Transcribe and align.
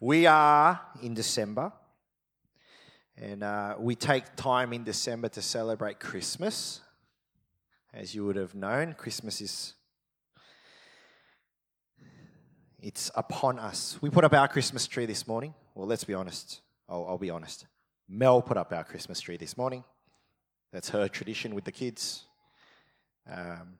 We 0.00 0.26
are 0.26 0.80
in 1.02 1.14
December, 1.14 1.72
and 3.16 3.42
uh, 3.44 3.76
we 3.78 3.94
take 3.94 4.34
time 4.34 4.72
in 4.72 4.82
December 4.82 5.28
to 5.28 5.42
celebrate 5.42 6.00
Christmas. 6.00 6.80
As 7.92 8.14
you 8.14 8.24
would 8.26 8.36
have 8.36 8.54
known, 8.54 8.94
Christmas 8.94 9.40
is 9.40 9.74
it's 12.80 13.10
upon 13.14 13.58
us. 13.58 13.96
We 14.02 14.10
put 14.10 14.24
up 14.24 14.34
our 14.34 14.48
Christmas 14.48 14.86
tree 14.86 15.06
this 15.06 15.26
morning. 15.26 15.54
Well, 15.74 15.86
let's 15.86 16.04
be 16.04 16.12
honest. 16.12 16.60
I'll, 16.88 17.06
I'll 17.08 17.18
be 17.18 17.30
honest. 17.30 17.66
Mel 18.08 18.42
put 18.42 18.56
up 18.56 18.72
our 18.72 18.84
Christmas 18.84 19.20
tree 19.20 19.38
this 19.38 19.56
morning. 19.56 19.84
That's 20.72 20.90
her 20.90 21.08
tradition 21.08 21.54
with 21.54 21.64
the 21.64 21.72
kids. 21.72 22.24
Um, 23.30 23.78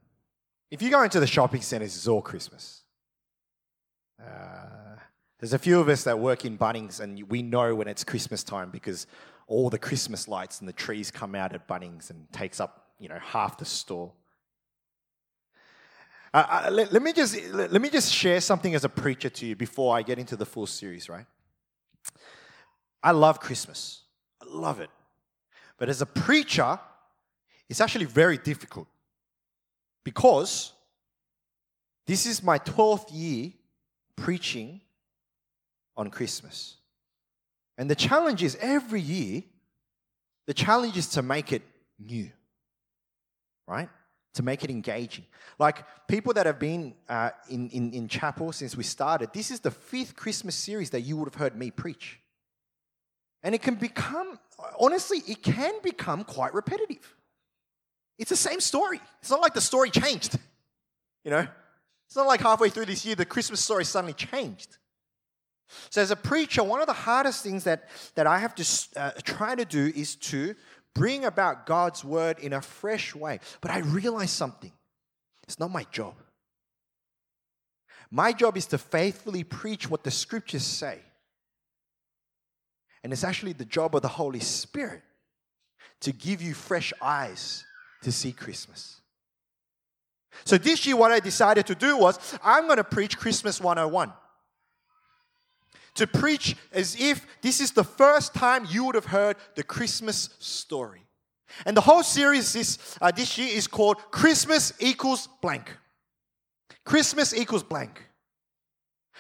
if 0.70 0.80
you 0.80 0.90
go 0.90 1.02
into 1.02 1.20
the 1.20 1.26
shopping 1.26 1.60
centres, 1.60 1.94
it's 1.94 2.08
all 2.08 2.22
Christmas. 2.22 2.82
Uh, 4.18 4.96
there's 5.40 5.52
a 5.52 5.58
few 5.58 5.80
of 5.80 5.88
us 5.88 6.04
that 6.04 6.18
work 6.18 6.44
in 6.44 6.56
Bunnings, 6.56 7.00
and 7.00 7.22
we 7.28 7.42
know 7.42 7.74
when 7.74 7.88
it's 7.88 8.04
Christmas 8.04 8.42
time 8.44 8.70
because 8.70 9.06
all 9.46 9.68
the 9.68 9.79
Christmas 9.79 10.29
lights 10.29 10.61
and 10.61 10.68
the 10.68 10.72
trees 10.72 11.11
come 11.11 11.34
out 11.34 11.52
at 11.52 11.68
Bunnings 11.68 12.11
and 12.11 12.30
takes 12.32 12.61
up, 12.61 12.90
you 12.98 13.08
know, 13.08 13.18
half 13.20 13.58
the 13.58 13.64
store. 13.64 14.12
Uh, 16.32 16.62
uh, 16.66 16.70
let, 16.70 16.92
let, 16.92 17.02
me 17.02 17.12
just, 17.12 17.36
let, 17.52 17.72
let 17.72 17.82
me 17.82 17.90
just 17.90 18.12
share 18.12 18.40
something 18.40 18.75
as 18.75 18.84
a 18.84 18.89
preacher 18.89 19.28
to 19.28 19.46
you 19.46 19.54
before 19.54 19.96
I 19.96 20.02
get 20.02 20.18
into 20.18 20.36
the 20.36 20.46
full 20.46 20.66
series, 20.66 21.08
right? 21.08 21.26
I 23.03 23.11
love 23.11 23.39
Christmas. 23.39 24.03
I 24.42 24.46
love 24.48 24.80
it. 24.80 24.90
But 25.78 25.89
as 25.89 26.00
a 26.00 26.06
preacher, 26.06 26.78
it's 27.68 27.80
actually 27.80 28.06
very 28.06 28.39
difficult 28.39 28.89
because 30.04 30.72
this 32.06 32.27
is 32.27 32.42
my 32.42 32.58
12th 32.58 33.08
year 33.12 33.53
preaching 34.16 34.80
on 35.97 36.11
Christmas. 36.11 36.77
And 37.77 37.91
the 37.91 37.94
challenge 37.94 38.42
is 38.42 38.56
every 38.61 39.00
year, 39.00 39.42
the 40.47 40.55
challenge 40.55 40.97
is 40.97 41.09
to 41.11 41.23
make 41.23 41.53
it 41.53 41.62
new, 41.98 42.31
right? 43.67 43.89
To 44.34 44.42
make 44.42 44.65
it 44.65 44.70
engaging. 44.70 45.25
Like 45.59 45.84
people 46.09 46.34
that 46.34 46.47
have 46.47 46.59
been 46.59 46.95
uh, 47.09 47.31
in, 47.48 47.69
in, 47.70 47.92
in 47.92 48.09
chapel 48.09 48.53
since 48.53 48.77
we 48.77 48.84
started, 48.84 49.31
this 49.33 49.50
is 49.50 49.61
the 49.61 49.70
fifth 49.70 50.17
Christmas 50.17 50.55
series 50.55 50.91
that 50.91 51.00
you 51.00 51.17
would 51.17 51.27
have 51.27 51.34
heard 51.34 51.56
me 51.56 51.70
preach. 51.70 52.20
And 53.42 53.55
it 53.55 53.62
can 53.62 53.75
become, 53.75 54.39
honestly, 54.81 55.22
it 55.28 55.42
can 55.42 55.75
become 55.83 56.25
quite 56.25 56.55
repetitive. 56.55 57.15
It's 58.19 58.31
the 58.31 58.37
same 58.37 58.61
story. 58.61 59.00
It's 59.20 59.31
not 59.31 59.41
like 59.41 59.55
the 59.55 59.61
story 59.61 59.91
changed, 59.91 60.39
you 61.25 61.31
know? 61.31 61.47
It's 62.06 62.17
not 62.17 62.27
like 62.27 62.41
halfway 62.41 62.69
through 62.69 62.87
this 62.87 63.05
year 63.05 63.17
the 63.17 63.25
Christmas 63.25 63.61
story 63.61 63.84
suddenly 63.84 64.12
changed. 64.12 64.77
So, 65.91 66.03
as 66.03 66.11
a 66.11 66.17
preacher, 66.17 66.62
one 66.62 66.81
of 66.81 66.87
the 66.87 66.93
hardest 66.93 67.43
things 67.43 67.65
that, 67.65 67.89
that 68.15 68.27
I 68.27 68.39
have 68.39 68.55
to 68.57 68.89
uh, 68.97 69.11
try 69.23 69.55
to 69.55 69.65
do 69.65 69.93
is 69.95 70.15
to 70.17 70.55
bring 70.95 71.25
about 71.25 71.67
God's 71.67 72.05
word 72.05 72.39
in 72.39 72.53
a 72.53 72.61
fresh 72.61 73.15
way. 73.15 73.41
But 73.61 73.71
I 73.71 73.79
realize 73.79 74.31
something 74.31 74.73
it's 75.45 75.59
not 75.59 75.71
my 75.71 75.84
job. 75.91 76.15
My 78.11 78.33
job 78.33 78.56
is 78.56 78.67
to 78.67 78.79
faithfully 78.79 79.45
preach 79.45 79.91
what 79.91 80.05
the 80.05 80.11
scriptures 80.11 80.65
say. 80.65 81.01
And 83.03 83.12
it's 83.12 83.25
actually 83.25 83.53
the 83.53 83.65
job 83.65 83.95
of 83.95 84.03
the 84.03 84.09
Holy 84.09 84.41
Spirit 84.41 85.03
to 86.01 86.12
give 86.12 86.41
you 86.41 86.55
fresh 86.55 86.93
eyes 87.03 87.65
to 88.03 88.12
see 88.12 88.33
Christmas. 88.33 89.01
So 90.45 90.59
this 90.59 90.87
year, 90.87 90.97
what 90.97 91.12
I 91.12 91.21
decided 91.21 91.67
to 91.67 91.75
do 91.75 91.97
was 91.97 92.19
I'm 92.43 92.67
going 92.67 92.78
to 92.78 92.84
preach 92.84 93.19
Christmas 93.19 93.61
101. 93.61 94.12
To 95.97 96.06
preach 96.06 96.56
as 96.73 96.97
if 96.98 97.27
this 97.41 97.61
is 97.61 97.70
the 97.70 97.84
first 97.84 98.34
time 98.34 98.67
you 98.69 98.84
would 98.84 98.97
have 98.97 99.06
heard 99.06 99.37
the 99.55 99.62
Christmas 99.62 100.31
story. 100.41 101.03
And 101.64 101.77
the 101.77 101.81
whole 101.81 102.03
series 102.03 102.53
this, 102.53 102.98
uh, 103.00 103.12
this 103.12 103.39
year 103.39 103.56
is 103.56 103.69
called 103.69 103.99
Christmas 104.10 104.72
equals 104.81 105.28
blank. 105.41 105.71
Christmas 106.84 107.32
equals 107.32 107.62
blank. 107.62 108.03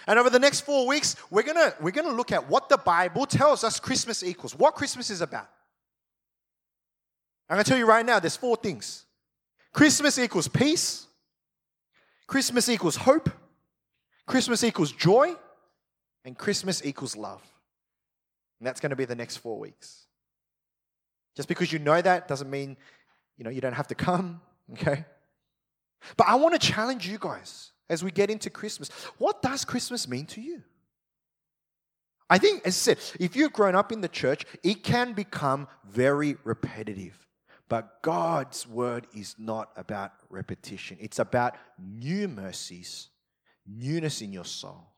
And 0.06 0.18
over 0.18 0.28
the 0.28 0.38
next 0.38 0.62
four 0.62 0.86
weeks, 0.86 1.16
we're 1.30 1.42
gonna, 1.42 1.74
we're 1.80 1.92
gonna 1.92 2.10
look 2.10 2.32
at 2.32 2.48
what 2.48 2.68
the 2.68 2.76
Bible 2.76 3.24
tells 3.24 3.64
us 3.64 3.80
Christmas 3.80 4.22
equals, 4.22 4.54
what 4.54 4.74
Christmas 4.74 5.10
is 5.10 5.20
about. 5.20 5.48
I'm 7.48 7.54
gonna 7.54 7.64
tell 7.64 7.78
you 7.78 7.86
right 7.86 8.04
now, 8.04 8.18
there's 8.18 8.36
four 8.36 8.56
things 8.56 9.06
Christmas 9.72 10.18
equals 10.18 10.48
peace, 10.48 11.06
Christmas 12.26 12.68
equals 12.68 12.96
hope, 12.96 13.30
Christmas 14.26 14.64
equals 14.64 14.92
joy, 14.92 15.34
and 16.24 16.36
Christmas 16.36 16.84
equals 16.84 17.16
love. 17.16 17.42
And 18.60 18.66
that's 18.66 18.80
going 18.80 18.90
to 18.90 18.96
be 18.96 19.04
the 19.04 19.14
next 19.14 19.38
four 19.38 19.58
weeks. 19.58 20.06
Just 21.36 21.48
because 21.48 21.72
you 21.72 21.78
know 21.78 22.00
that 22.00 22.28
doesn't 22.28 22.48
mean, 22.48 22.76
you 23.36 23.44
know, 23.44 23.50
you 23.50 23.60
don't 23.60 23.72
have 23.72 23.88
to 23.88 23.94
come, 23.94 24.40
okay? 24.72 25.04
But 26.16 26.28
I 26.28 26.36
want 26.36 26.60
to 26.60 26.66
challenge 26.66 27.08
you 27.08 27.18
guys 27.18 27.72
as 27.88 28.02
we 28.04 28.10
get 28.10 28.30
into 28.30 28.50
Christmas. 28.50 28.90
What 29.18 29.42
does 29.42 29.64
Christmas 29.64 30.08
mean 30.08 30.26
to 30.26 30.40
you? 30.40 30.62
I 32.30 32.38
think, 32.38 32.62
as 32.66 32.74
I 32.74 32.94
said, 32.94 32.98
if 33.20 33.36
you've 33.36 33.52
grown 33.52 33.74
up 33.74 33.92
in 33.92 34.00
the 34.00 34.08
church, 34.08 34.44
it 34.62 34.82
can 34.82 35.12
become 35.12 35.68
very 35.86 36.36
repetitive. 36.44 37.18
But 37.68 38.02
God's 38.02 38.66
word 38.66 39.06
is 39.14 39.36
not 39.38 39.70
about 39.76 40.12
repetition, 40.30 40.96
it's 41.00 41.18
about 41.18 41.56
new 41.78 42.28
mercies, 42.28 43.08
newness 43.66 44.22
in 44.22 44.32
your 44.32 44.44
soul. 44.44 44.93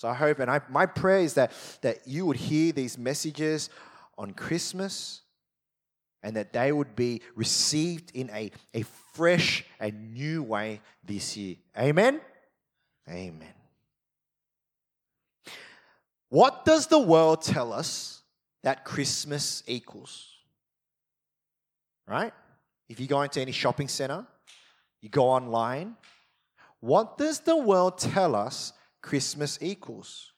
So 0.00 0.08
I 0.08 0.14
hope, 0.14 0.38
and 0.38 0.50
I, 0.50 0.62
my 0.70 0.86
prayer 0.86 1.18
is 1.18 1.34
that, 1.34 1.52
that 1.82 2.08
you 2.08 2.24
would 2.24 2.38
hear 2.38 2.72
these 2.72 2.96
messages 2.96 3.68
on 4.16 4.32
Christmas 4.32 5.20
and 6.22 6.34
that 6.36 6.54
they 6.54 6.72
would 6.72 6.96
be 6.96 7.20
received 7.34 8.10
in 8.14 8.30
a, 8.30 8.50
a 8.72 8.80
fresh 9.12 9.62
and 9.78 10.14
new 10.14 10.42
way 10.42 10.80
this 11.04 11.36
year. 11.36 11.56
Amen? 11.78 12.18
Amen. 13.10 13.52
What 16.30 16.64
does 16.64 16.86
the 16.86 16.98
world 16.98 17.42
tell 17.42 17.70
us 17.70 18.22
that 18.62 18.86
Christmas 18.86 19.62
equals? 19.66 20.28
right? 22.06 22.32
If 22.88 23.00
you 23.00 23.06
go 23.06 23.20
into 23.20 23.42
any 23.42 23.52
shopping 23.52 23.88
center, 23.88 24.26
you 25.02 25.10
go 25.10 25.28
online, 25.28 25.96
what 26.80 27.18
does 27.18 27.40
the 27.40 27.56
world 27.58 27.98
tell 27.98 28.34
us 28.34 28.72
Christmas 29.02 29.58
equals? 29.60 30.32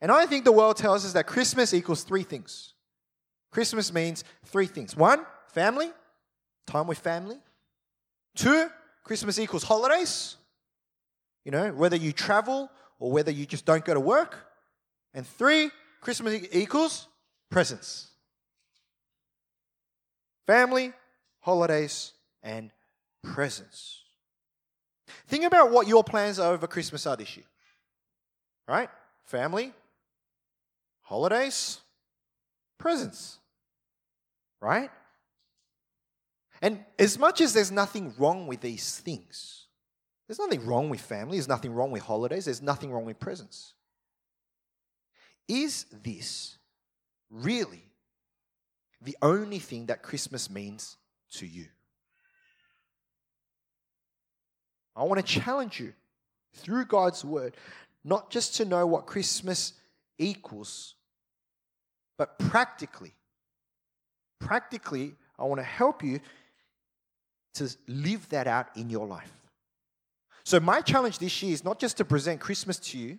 And 0.00 0.10
I 0.10 0.26
think 0.26 0.44
the 0.44 0.52
world 0.52 0.76
tells 0.76 1.04
us 1.04 1.12
that 1.12 1.26
Christmas 1.26 1.72
equals 1.72 2.02
three 2.02 2.24
things. 2.24 2.74
Christmas 3.50 3.92
means 3.92 4.24
three 4.46 4.66
things. 4.66 4.96
One, 4.96 5.24
family, 5.48 5.90
time 6.66 6.86
with 6.86 6.98
family. 6.98 7.36
Two, 8.34 8.68
Christmas 9.04 9.38
equals 9.38 9.62
holidays. 9.62 10.36
You 11.44 11.52
know, 11.52 11.70
whether 11.72 11.96
you 11.96 12.12
travel 12.12 12.70
or 12.98 13.12
whether 13.12 13.30
you 13.30 13.46
just 13.46 13.64
don't 13.64 13.84
go 13.84 13.94
to 13.94 14.00
work. 14.00 14.38
And 15.14 15.26
three, 15.26 15.70
Christmas 16.00 16.46
equals 16.52 17.06
presents. 17.50 18.08
Family, 20.46 20.92
holidays, 21.40 22.12
and 22.42 22.70
presents. 23.22 24.00
Think 25.28 25.44
about 25.44 25.70
what 25.70 25.86
your 25.86 26.02
plans 26.02 26.38
over 26.38 26.66
Christmas 26.66 27.06
are 27.06 27.16
this 27.16 27.36
year. 27.36 27.46
Right? 28.66 28.88
Family, 29.24 29.72
holidays, 31.02 31.80
presents. 32.78 33.38
Right? 34.60 34.90
And 36.60 36.84
as 36.98 37.18
much 37.18 37.40
as 37.40 37.52
there's 37.52 37.72
nothing 37.72 38.14
wrong 38.18 38.46
with 38.46 38.60
these 38.60 38.98
things, 38.98 39.66
there's 40.26 40.38
nothing 40.38 40.64
wrong 40.64 40.88
with 40.88 41.00
family, 41.00 41.36
there's 41.36 41.48
nothing 41.48 41.72
wrong 41.72 41.90
with 41.90 42.02
holidays, 42.02 42.44
there's 42.44 42.62
nothing 42.62 42.92
wrong 42.92 43.04
with 43.04 43.18
presents. 43.18 43.74
Is 45.48 45.86
this 46.04 46.56
really 47.30 47.82
the 49.04 49.16
only 49.22 49.58
thing 49.58 49.86
that 49.86 50.02
Christmas 50.02 50.48
means 50.48 50.96
to 51.32 51.46
you. 51.46 51.66
I 54.94 55.02
want 55.04 55.24
to 55.24 55.40
challenge 55.40 55.80
you 55.80 55.92
through 56.54 56.84
God's 56.84 57.24
word, 57.24 57.56
not 58.04 58.30
just 58.30 58.56
to 58.56 58.64
know 58.64 58.86
what 58.86 59.06
Christmas 59.06 59.74
equals, 60.18 60.94
but 62.18 62.38
practically. 62.38 63.12
Practically, 64.40 65.14
I 65.38 65.44
want 65.44 65.60
to 65.60 65.64
help 65.64 66.02
you 66.02 66.20
to 67.54 67.74
live 67.86 68.28
that 68.30 68.46
out 68.46 68.68
in 68.76 68.90
your 68.90 69.06
life. 69.06 69.32
So, 70.44 70.58
my 70.58 70.80
challenge 70.80 71.18
this 71.18 71.42
year 71.42 71.52
is 71.52 71.64
not 71.64 71.78
just 71.78 71.96
to 71.98 72.04
present 72.04 72.40
Christmas 72.40 72.78
to 72.78 72.98
you 72.98 73.18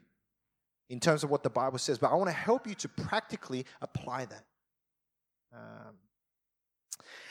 in 0.90 1.00
terms 1.00 1.24
of 1.24 1.30
what 1.30 1.44
the 1.44 1.50
Bible 1.50 1.78
says, 1.78 1.98
but 1.98 2.12
I 2.12 2.16
want 2.16 2.30
to 2.30 2.36
help 2.36 2.68
you 2.68 2.76
to 2.76 2.90
practically 2.90 3.66
apply 3.82 4.26
that. 4.26 4.44
Um, 5.54 5.96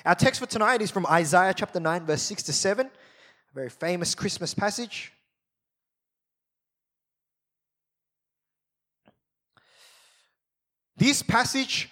our 0.04 0.14
text 0.14 0.40
for 0.40 0.46
tonight 0.46 0.80
is 0.80 0.90
from 0.90 1.06
Isaiah 1.06 1.54
chapter 1.54 1.78
9, 1.78 2.06
verse 2.06 2.22
6 2.22 2.44
to 2.44 2.52
7, 2.52 2.86
a 2.86 2.90
very 3.54 3.68
famous 3.68 4.14
Christmas 4.14 4.54
passage. 4.54 5.12
This 11.02 11.20
passage, 11.20 11.90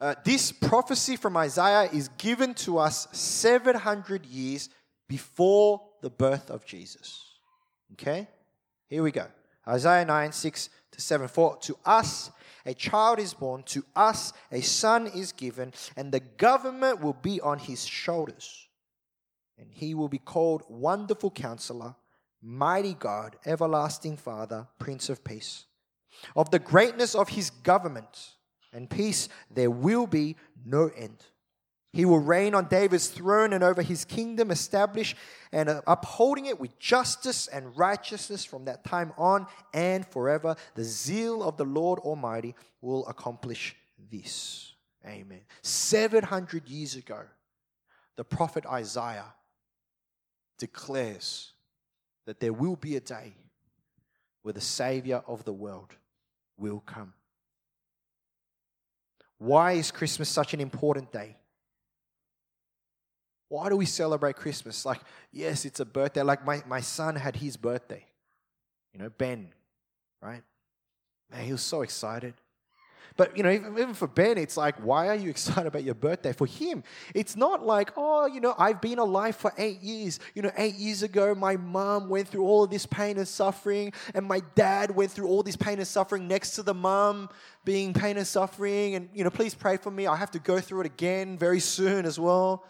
uh, 0.00 0.14
this 0.24 0.50
prophecy 0.50 1.16
from 1.16 1.36
Isaiah 1.36 1.90
is 1.92 2.08
given 2.16 2.54
to 2.54 2.78
us 2.78 3.06
700 3.12 4.24
years 4.24 4.70
before 5.10 5.82
the 6.00 6.08
birth 6.08 6.50
of 6.50 6.64
Jesus. 6.64 7.22
Okay? 7.92 8.26
Here 8.88 9.02
we 9.02 9.10
go. 9.10 9.26
Isaiah 9.68 10.06
9, 10.06 10.32
6 10.32 10.70
to 10.92 11.00
7. 11.02 11.28
For 11.28 11.58
to 11.58 11.76
us 11.84 12.30
a 12.64 12.72
child 12.72 13.18
is 13.18 13.34
born, 13.34 13.62
to 13.64 13.84
us 13.94 14.32
a 14.50 14.62
son 14.62 15.06
is 15.08 15.32
given, 15.32 15.74
and 15.94 16.10
the 16.10 16.20
government 16.20 17.02
will 17.02 17.18
be 17.20 17.42
on 17.42 17.58
his 17.58 17.84
shoulders. 17.84 18.68
And 19.58 19.68
he 19.70 19.92
will 19.92 20.08
be 20.08 20.16
called 20.16 20.62
Wonderful 20.70 21.32
Counselor, 21.32 21.94
Mighty 22.40 22.94
God, 22.94 23.36
Everlasting 23.44 24.16
Father, 24.16 24.66
Prince 24.78 25.10
of 25.10 25.22
Peace. 25.24 25.66
Of 26.34 26.50
the 26.50 26.58
greatness 26.58 27.14
of 27.14 27.28
his 27.28 27.50
government 27.50 28.35
and 28.76 28.88
peace, 28.88 29.28
there 29.50 29.70
will 29.70 30.06
be 30.06 30.36
no 30.64 30.90
end. 30.96 31.24
He 31.92 32.04
will 32.04 32.18
reign 32.18 32.54
on 32.54 32.66
David's 32.66 33.08
throne 33.08 33.54
and 33.54 33.64
over 33.64 33.80
his 33.80 34.04
kingdom, 34.04 34.50
establish 34.50 35.16
and 35.50 35.80
upholding 35.86 36.44
it 36.44 36.60
with 36.60 36.78
justice 36.78 37.46
and 37.46 37.76
righteousness 37.76 38.44
from 38.44 38.66
that 38.66 38.84
time 38.84 39.14
on 39.16 39.46
and 39.72 40.06
forever. 40.06 40.56
The 40.74 40.84
zeal 40.84 41.42
of 41.42 41.56
the 41.56 41.64
Lord 41.64 41.98
Almighty 42.00 42.54
will 42.82 43.06
accomplish 43.06 43.74
this. 44.10 44.74
Amen. 45.06 45.40
700 45.62 46.68
years 46.68 46.96
ago, 46.96 47.22
the 48.16 48.24
prophet 48.24 48.66
Isaiah 48.66 49.32
declares 50.58 51.52
that 52.26 52.40
there 52.40 52.52
will 52.52 52.76
be 52.76 52.96
a 52.96 53.00
day 53.00 53.36
where 54.42 54.52
the 54.52 54.60
Savior 54.60 55.22
of 55.26 55.44
the 55.44 55.52
world 55.52 55.96
will 56.58 56.80
come. 56.80 57.14
Why 59.38 59.72
is 59.72 59.90
Christmas 59.90 60.28
such 60.28 60.54
an 60.54 60.60
important 60.60 61.12
day? 61.12 61.36
Why 63.48 63.68
do 63.68 63.76
we 63.76 63.86
celebrate 63.86 64.36
Christmas? 64.36 64.84
Like, 64.84 65.00
yes, 65.30 65.64
it's 65.64 65.80
a 65.80 65.84
birthday. 65.84 66.22
Like, 66.22 66.44
my, 66.44 66.62
my 66.66 66.80
son 66.80 67.16
had 67.16 67.36
his 67.36 67.56
birthday, 67.56 68.04
you 68.92 68.98
know, 68.98 69.10
Ben, 69.10 69.52
right? 70.20 70.42
Man, 71.30 71.44
he 71.44 71.52
was 71.52 71.62
so 71.62 71.82
excited. 71.82 72.34
But, 73.16 73.36
you 73.36 73.42
know, 73.42 73.50
even, 73.50 73.72
even 73.78 73.94
for 73.94 74.06
Ben, 74.06 74.38
it's 74.38 74.56
like, 74.56 74.76
why 74.76 75.08
are 75.08 75.14
you 75.14 75.30
excited 75.36 75.66
about 75.66 75.84
your 75.84 75.94
birthday? 75.94 76.32
For 76.32 76.46
him, 76.46 76.82
it's 77.14 77.36
not 77.36 77.64
like, 77.64 77.92
oh, 77.96 78.26
you 78.26 78.40
know, 78.40 78.54
I've 78.58 78.80
been 78.80 78.98
alive 78.98 79.36
for 79.36 79.52
eight 79.58 79.80
years. 79.80 80.20
You 80.34 80.42
know, 80.42 80.50
eight 80.56 80.74
years 80.74 81.02
ago, 81.02 81.34
my 81.34 81.56
mom 81.56 82.08
went 82.08 82.28
through 82.28 82.44
all 82.44 82.64
of 82.64 82.70
this 82.70 82.86
pain 82.86 83.18
and 83.18 83.28
suffering, 83.28 83.92
and 84.14 84.26
my 84.26 84.40
dad 84.54 84.90
went 84.90 85.10
through 85.10 85.28
all 85.28 85.42
this 85.42 85.56
pain 85.56 85.78
and 85.78 85.86
suffering 85.86 86.28
next 86.28 86.52
to 86.52 86.62
the 86.62 86.74
mom 86.74 87.28
being 87.64 87.92
pain 87.92 88.16
and 88.16 88.26
suffering. 88.26 88.94
And, 88.94 89.08
you 89.14 89.24
know, 89.24 89.30
please 89.30 89.54
pray 89.54 89.76
for 89.76 89.90
me. 89.90 90.06
I 90.06 90.16
have 90.16 90.30
to 90.32 90.38
go 90.38 90.60
through 90.60 90.80
it 90.80 90.86
again 90.86 91.36
very 91.36 91.60
soon 91.60 92.06
as 92.06 92.18
well. 92.18 92.64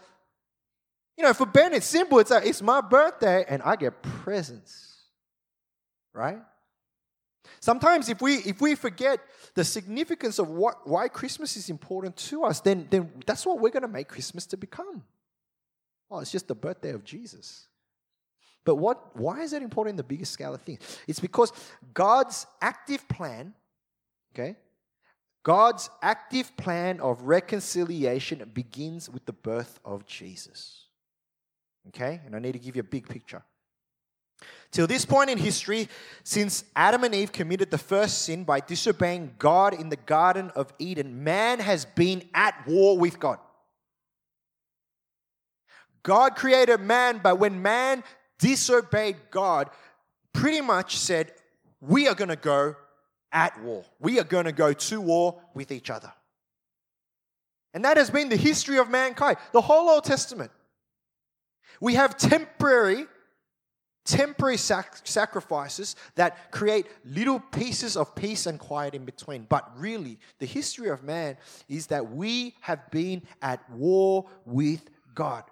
You 1.17 1.23
know, 1.23 1.33
for 1.33 1.47
Ben, 1.47 1.73
it's 1.73 1.87
simple. 1.87 2.19
It's, 2.19 2.29
like, 2.29 2.45
it's 2.45 2.61
my 2.61 2.81
birthday 2.81 3.43
and 3.49 3.63
I 3.63 3.75
get 3.75 4.03
presents, 4.03 4.97
right? 6.13 6.39
Sometimes 7.67 8.07
if 8.07 8.21
we 8.21 8.35
if 8.35 8.61
we 8.61 8.75
forget 8.75 9.19
the 9.53 9.65
significance 9.65 10.39
of 10.39 10.47
what 10.47 10.87
why 10.87 11.09
Christmas 11.09 11.57
is 11.57 11.69
important 11.69 12.15
to 12.15 12.45
us, 12.45 12.61
then 12.61 12.87
then 12.89 13.11
that's 13.25 13.45
what 13.45 13.59
we're 13.59 13.71
going 13.71 13.81
to 13.81 13.89
make 13.89 14.07
Christmas 14.07 14.45
to 14.45 14.55
become. 14.55 15.03
Oh, 16.09 16.19
it's 16.19 16.31
just 16.31 16.47
the 16.47 16.55
birthday 16.55 16.91
of 16.91 17.03
Jesus. 17.03 17.67
But 18.63 18.75
what 18.75 18.97
why 19.19 19.41
is 19.41 19.51
that 19.51 19.61
important 19.61 19.95
in 19.95 19.97
the 19.97 20.09
biggest 20.13 20.31
scale 20.31 20.53
of 20.53 20.61
things? 20.61 20.79
It's 21.09 21.19
because 21.19 21.51
God's 21.93 22.47
active 22.61 23.05
plan, 23.09 23.53
okay? 24.33 24.55
God's 25.43 25.89
active 26.01 26.55
plan 26.55 27.01
of 27.01 27.23
reconciliation 27.23 28.49
begins 28.53 29.09
with 29.09 29.25
the 29.25 29.33
birth 29.33 29.81
of 29.83 30.05
Jesus. 30.05 30.85
Okay? 31.89 32.21
And 32.25 32.33
I 32.33 32.39
need 32.39 32.53
to 32.53 32.59
give 32.59 32.77
you 32.77 32.79
a 32.87 32.91
big 32.95 33.09
picture. 33.09 33.43
Till 34.71 34.87
this 34.87 35.05
point 35.05 35.29
in 35.29 35.37
history, 35.37 35.87
since 36.23 36.63
Adam 36.75 37.03
and 37.03 37.15
Eve 37.15 37.31
committed 37.31 37.71
the 37.71 37.77
first 37.77 38.23
sin 38.23 38.43
by 38.43 38.59
disobeying 38.59 39.35
God 39.39 39.73
in 39.73 39.89
the 39.89 39.95
Garden 39.95 40.51
of 40.55 40.73
Eden, 40.77 41.23
man 41.23 41.59
has 41.59 41.85
been 41.85 42.27
at 42.33 42.67
war 42.67 42.97
with 42.97 43.19
God. 43.19 43.39
God 46.03 46.35
created 46.35 46.79
man, 46.79 47.19
but 47.23 47.39
when 47.39 47.61
man 47.61 48.03
disobeyed 48.39 49.17
God, 49.31 49.69
pretty 50.33 50.61
much 50.61 50.97
said, 50.97 51.33
We 51.81 52.07
are 52.07 52.15
going 52.15 52.29
to 52.29 52.35
go 52.35 52.75
at 53.31 53.61
war. 53.61 53.83
We 53.99 54.19
are 54.19 54.23
going 54.23 54.45
to 54.45 54.51
go 54.51 54.73
to 54.73 55.01
war 55.01 55.41
with 55.53 55.71
each 55.71 55.89
other. 55.89 56.11
And 57.73 57.83
that 57.85 57.97
has 57.97 58.09
been 58.09 58.29
the 58.29 58.37
history 58.37 58.77
of 58.77 58.89
mankind, 58.89 59.37
the 59.51 59.61
whole 59.61 59.89
Old 59.89 60.03
Testament. 60.03 60.51
We 61.79 61.95
have 61.95 62.17
temporary, 62.17 63.05
temporary 64.07 64.57
sac- 64.57 65.01
sacrifices 65.03 65.95
that 66.15 66.51
create 66.51 66.87
little 67.05 67.39
pieces 67.39 67.97
of 67.97 68.15
peace 68.15 68.45
and 68.47 68.57
quiet 68.57 68.95
in 68.95 69.05
between. 69.05 69.45
But 69.47 69.69
really, 69.77 70.17
the 70.39 70.45
history 70.45 70.89
of 70.89 71.03
man 71.03 71.37
is 71.67 71.87
that 71.87 72.11
we 72.11 72.55
have 72.61 72.89
been 72.89 73.21
at 73.41 73.69
war 73.69 74.25
with 74.45 74.81
God. 75.13 75.43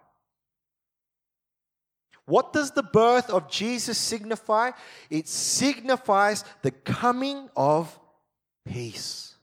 What 2.25 2.53
does 2.53 2.71
the 2.71 2.81
birth 2.81 3.29
of 3.29 3.49
Jesus 3.51 3.97
signify? 3.97 4.71
It 5.09 5.27
signifies 5.27 6.43
the 6.63 6.71
coming 6.71 7.49
of 7.55 7.99
peace. 8.65 9.35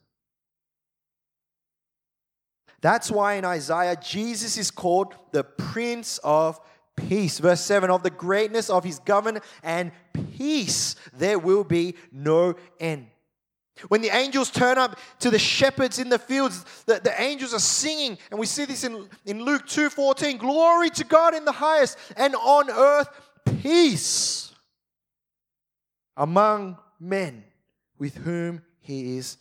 That's 2.80 3.12
why 3.12 3.34
in 3.34 3.44
Isaiah, 3.44 3.94
Jesus 3.94 4.58
is 4.58 4.72
called 4.72 5.14
the 5.30 5.44
Prince 5.44 6.18
of 6.24 6.60
peace. 6.96 7.38
Verse 7.38 7.60
7 7.60 7.90
of 7.90 8.02
the 8.02 8.10
greatness 8.10 8.70
of 8.70 8.84
his 8.84 8.98
government 9.00 9.44
and 9.62 9.92
peace, 10.36 10.96
there 11.12 11.38
will 11.38 11.64
be 11.64 11.94
no 12.10 12.54
end. 12.80 13.06
When 13.88 14.02
the 14.02 14.14
angels 14.14 14.50
turn 14.50 14.78
up 14.78 14.98
to 15.20 15.30
the 15.30 15.38
shepherds 15.38 15.98
in 15.98 16.08
the 16.08 16.18
fields, 16.18 16.64
the, 16.86 17.00
the 17.02 17.20
angels 17.20 17.54
are 17.54 17.58
singing, 17.58 18.18
and 18.30 18.38
we 18.38 18.46
see 18.46 18.64
this 18.64 18.84
in, 18.84 19.08
in 19.24 19.42
Luke 19.42 19.66
2:14. 19.66 20.38
Glory 20.38 20.90
to 20.90 21.04
God 21.04 21.34
in 21.34 21.44
the 21.44 21.52
highest, 21.52 21.96
and 22.16 22.34
on 22.36 22.70
earth 22.70 23.08
peace 23.62 24.52
among 26.16 26.78
men 27.00 27.44
with 27.98 28.16
whom 28.18 28.62
he 28.80 29.16
is 29.16 29.38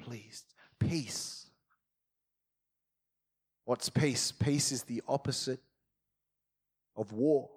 pleased. 0.00 0.44
Peace. 0.78 1.46
What's 3.64 3.90
peace? 3.90 4.32
Peace 4.32 4.72
is 4.72 4.84
the 4.84 5.02
opposite 5.06 5.60
of 6.98 7.12
war. 7.12 7.48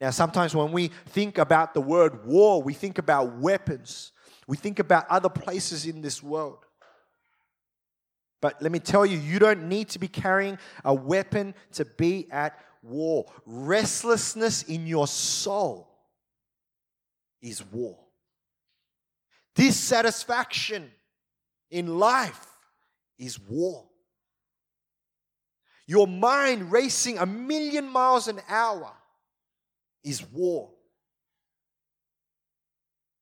Now, 0.00 0.10
sometimes 0.10 0.54
when 0.54 0.72
we 0.72 0.88
think 1.06 1.38
about 1.38 1.74
the 1.74 1.80
word 1.80 2.26
war, 2.26 2.62
we 2.62 2.74
think 2.74 2.98
about 2.98 3.38
weapons, 3.38 4.12
we 4.46 4.56
think 4.56 4.78
about 4.78 5.08
other 5.08 5.28
places 5.28 5.86
in 5.86 6.02
this 6.02 6.22
world. 6.22 6.64
But 8.40 8.62
let 8.62 8.70
me 8.70 8.78
tell 8.78 9.04
you, 9.04 9.18
you 9.18 9.38
don't 9.38 9.68
need 9.68 9.88
to 9.90 9.98
be 9.98 10.06
carrying 10.06 10.58
a 10.84 10.94
weapon 10.94 11.54
to 11.72 11.84
be 11.84 12.28
at 12.30 12.58
war. 12.82 13.26
Restlessness 13.44 14.62
in 14.62 14.86
your 14.86 15.08
soul 15.08 15.88
is 17.42 17.64
war. 17.64 17.98
Dissatisfaction 19.56 20.88
in 21.70 21.98
life 21.98 22.46
is 23.18 23.40
war 23.40 23.88
your 25.88 26.06
mind 26.06 26.70
racing 26.70 27.16
a 27.16 27.24
million 27.24 27.88
miles 27.88 28.28
an 28.28 28.40
hour 28.46 28.92
is 30.04 30.22
war. 30.30 30.70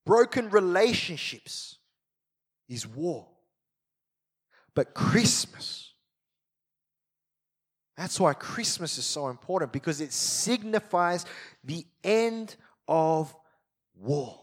Broken 0.04 0.50
relationships 0.50 1.78
is 2.68 2.85
war. 2.85 3.28
But 4.75 4.94
Christmas, 4.94 5.92
that's 7.96 8.18
why 8.18 8.35
Christmas 8.35 8.99
is 8.99 9.06
so 9.06 9.28
important 9.28 9.73
because 9.73 10.00
it 10.00 10.12
signifies 10.12 11.25
the 11.62 11.87
end 12.02 12.56
of 12.88 13.35
war. 13.94 14.40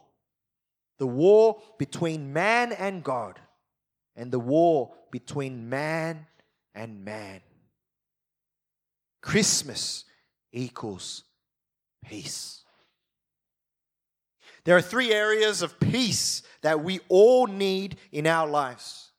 The 0.97 1.07
war 1.07 1.61
between 1.77 2.31
man 2.31 2.71
and 2.71 3.03
God, 3.03 3.37
and 4.15 4.31
the 4.31 4.39
war 4.39 4.93
between 5.11 5.69
man 5.69 6.25
and 6.73 7.03
man. 7.03 7.41
Christmas 9.23 10.03
equals 10.51 11.23
peace. 12.05 12.61
There 14.65 14.77
are 14.77 14.81
three 14.81 15.11
areas 15.11 15.61
of 15.61 15.79
peace 15.79 16.43
that 16.61 16.83
we 16.83 16.99
all 17.09 17.47
need 17.47 17.97
in 18.11 18.27
our 18.27 18.47
lives. 18.47 19.11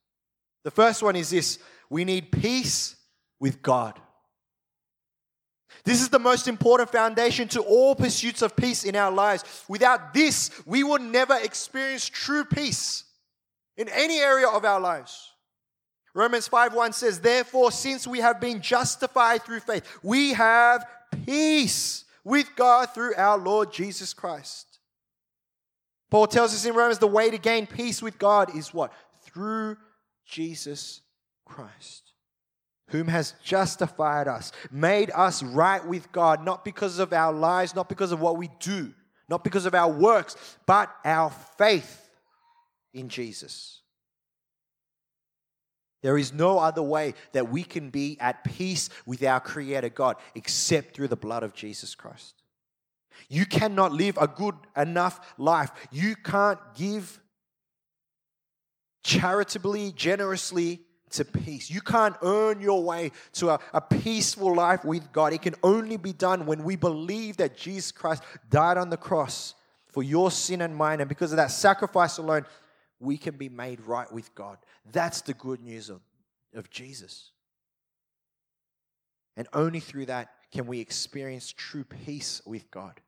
The 0.62 0.70
first 0.70 1.02
one 1.02 1.16
is 1.16 1.30
this 1.30 1.58
we 1.90 2.04
need 2.04 2.30
peace 2.30 2.96
with 3.40 3.62
God. 3.62 3.98
This 5.84 6.00
is 6.00 6.08
the 6.08 6.18
most 6.18 6.48
important 6.48 6.90
foundation 6.90 7.48
to 7.48 7.60
all 7.60 7.94
pursuits 7.94 8.40
of 8.42 8.56
peace 8.56 8.84
in 8.84 8.96
our 8.96 9.10
lives. 9.10 9.64
Without 9.68 10.14
this, 10.14 10.50
we 10.64 10.84
will 10.84 11.00
never 11.00 11.36
experience 11.36 12.08
true 12.08 12.44
peace. 12.44 13.04
in 13.76 13.88
any 13.88 14.20
area 14.20 14.46
of 14.48 14.64
our 14.64 14.78
lives. 14.78 15.33
Romans 16.14 16.48
5:1 16.48 16.94
says, 16.94 17.20
Therefore, 17.20 17.72
since 17.72 18.06
we 18.06 18.20
have 18.20 18.40
been 18.40 18.62
justified 18.62 19.42
through 19.42 19.60
faith, 19.60 19.84
we 20.02 20.32
have 20.32 20.86
peace 21.26 22.04
with 22.22 22.54
God 22.56 22.94
through 22.94 23.14
our 23.16 23.36
Lord 23.36 23.72
Jesus 23.72 24.14
Christ. 24.14 24.78
Paul 26.10 26.28
tells 26.28 26.54
us 26.54 26.64
in 26.64 26.74
Romans 26.74 27.00
the 27.00 27.08
way 27.08 27.30
to 27.30 27.38
gain 27.38 27.66
peace 27.66 28.00
with 28.00 28.18
God 28.18 28.54
is 28.56 28.72
what? 28.72 28.92
Through 29.24 29.76
Jesus 30.24 31.00
Christ, 31.44 32.12
whom 32.88 33.08
has 33.08 33.34
justified 33.42 34.28
us, 34.28 34.52
made 34.70 35.10
us 35.12 35.42
right 35.42 35.84
with 35.84 36.12
God, 36.12 36.44
not 36.44 36.64
because 36.64 37.00
of 37.00 37.12
our 37.12 37.32
lives, 37.32 37.74
not 37.74 37.88
because 37.88 38.12
of 38.12 38.20
what 38.20 38.36
we 38.36 38.48
do, 38.60 38.94
not 39.28 39.42
because 39.42 39.66
of 39.66 39.74
our 39.74 39.90
works, 39.90 40.36
but 40.66 40.94
our 41.04 41.30
faith 41.58 42.08
in 42.92 43.08
Jesus. 43.08 43.80
There 46.04 46.18
is 46.18 46.34
no 46.34 46.58
other 46.58 46.82
way 46.82 47.14
that 47.32 47.48
we 47.48 47.64
can 47.64 47.88
be 47.88 48.18
at 48.20 48.44
peace 48.44 48.90
with 49.06 49.22
our 49.22 49.40
Creator 49.40 49.88
God 49.88 50.16
except 50.34 50.94
through 50.94 51.08
the 51.08 51.16
blood 51.16 51.42
of 51.42 51.54
Jesus 51.54 51.94
Christ. 51.94 52.42
You 53.30 53.46
cannot 53.46 53.90
live 53.90 54.18
a 54.20 54.26
good 54.26 54.54
enough 54.76 55.34
life. 55.38 55.70
You 55.90 56.14
can't 56.14 56.58
give 56.74 57.18
charitably, 59.02 59.92
generously 59.92 60.80
to 61.12 61.24
peace. 61.24 61.70
You 61.70 61.80
can't 61.80 62.16
earn 62.20 62.60
your 62.60 62.84
way 62.84 63.10
to 63.34 63.48
a, 63.48 63.60
a, 63.72 63.80
peaceful 63.80 64.54
life 64.54 64.84
with 64.84 65.10
God. 65.10 65.32
It 65.32 65.40
can 65.40 65.54
only 65.62 65.96
be 65.96 66.12
done 66.12 66.44
when 66.44 66.64
we 66.64 66.76
believe 66.76 67.38
that 67.38 67.56
Jesus 67.56 67.92
Christ 67.92 68.22
died 68.50 68.76
on 68.76 68.90
the 68.90 68.98
cross 68.98 69.54
for 69.88 70.02
your 70.02 70.30
sin 70.30 70.60
and 70.60 70.76
mine. 70.76 71.00
And 71.00 71.08
because 71.08 71.32
of 71.32 71.38
that 71.38 71.50
sacrifice 71.50 72.18
alone, 72.18 72.44
we 73.04 73.16
can 73.16 73.36
be 73.36 73.48
made 73.48 73.80
right 73.80 74.10
with 74.12 74.34
God. 74.34 74.58
That's 74.92 75.20
the 75.20 75.34
good 75.34 75.60
news 75.60 75.90
of, 75.90 76.00
of 76.54 76.70
Jesus. 76.70 77.30
And 79.36 79.48
only 79.52 79.80
through 79.80 80.06
that 80.06 80.30
can 80.52 80.66
we 80.66 80.80
experience 80.80 81.52
true 81.52 81.84
peace 81.84 82.40
with 82.46 82.70
God. 82.70 83.00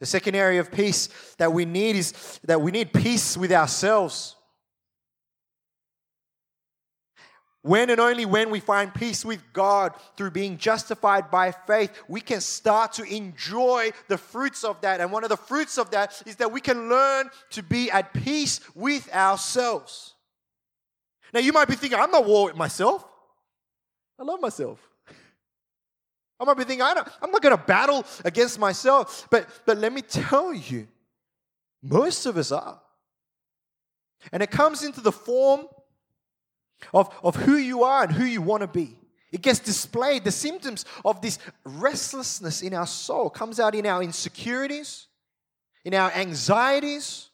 The 0.00 0.06
second 0.06 0.34
area 0.34 0.60
of 0.60 0.72
peace 0.72 1.08
that 1.38 1.52
we 1.52 1.64
need 1.64 1.96
is 1.96 2.40
that 2.44 2.60
we 2.60 2.70
need 2.70 2.92
peace 2.92 3.36
with 3.36 3.52
ourselves. 3.52 4.36
When 7.64 7.88
and 7.88 7.98
only 7.98 8.26
when 8.26 8.50
we 8.50 8.60
find 8.60 8.92
peace 8.92 9.24
with 9.24 9.42
God 9.54 9.94
through 10.18 10.32
being 10.32 10.58
justified 10.58 11.30
by 11.30 11.50
faith, 11.50 11.98
we 12.08 12.20
can 12.20 12.42
start 12.42 12.92
to 12.94 13.04
enjoy 13.04 13.92
the 14.06 14.18
fruits 14.18 14.64
of 14.64 14.82
that. 14.82 15.00
And 15.00 15.10
one 15.10 15.24
of 15.24 15.30
the 15.30 15.38
fruits 15.38 15.78
of 15.78 15.90
that 15.92 16.22
is 16.26 16.36
that 16.36 16.52
we 16.52 16.60
can 16.60 16.90
learn 16.90 17.30
to 17.52 17.62
be 17.62 17.90
at 17.90 18.12
peace 18.12 18.60
with 18.74 19.10
ourselves. 19.14 20.12
Now, 21.32 21.40
you 21.40 21.54
might 21.54 21.66
be 21.66 21.74
thinking, 21.74 21.98
I'm 21.98 22.10
not 22.10 22.26
war 22.26 22.44
with 22.48 22.56
myself. 22.56 23.02
I 24.20 24.24
love 24.24 24.42
myself. 24.42 24.78
I 26.38 26.44
might 26.44 26.58
be 26.58 26.64
thinking, 26.64 26.82
I 26.82 27.02
am 27.22 27.30
not 27.30 27.40
going 27.40 27.56
to 27.56 27.64
battle 27.64 28.04
against 28.26 28.58
myself. 28.58 29.26
But, 29.30 29.48
but 29.64 29.78
let 29.78 29.90
me 29.90 30.02
tell 30.02 30.52
you, 30.52 30.86
most 31.82 32.26
of 32.26 32.36
us 32.36 32.52
are. 32.52 32.78
And 34.32 34.42
it 34.42 34.50
comes 34.50 34.84
into 34.84 35.00
the 35.00 35.12
form 35.12 35.66
of, 36.92 37.14
of 37.22 37.36
who 37.36 37.56
you 37.56 37.84
are 37.84 38.04
and 38.04 38.12
who 38.12 38.24
you 38.24 38.42
want 38.42 38.62
to 38.62 38.66
be. 38.66 38.98
It 39.32 39.42
gets 39.42 39.58
displayed. 39.58 40.24
The 40.24 40.30
symptoms 40.30 40.84
of 41.04 41.20
this 41.20 41.38
restlessness 41.64 42.62
in 42.62 42.72
our 42.74 42.86
soul 42.86 43.30
comes 43.30 43.58
out 43.58 43.74
in 43.74 43.86
our 43.86 44.02
insecurities, 44.02 45.08
in 45.84 45.94
our 45.94 46.12
anxieties, 46.12 47.30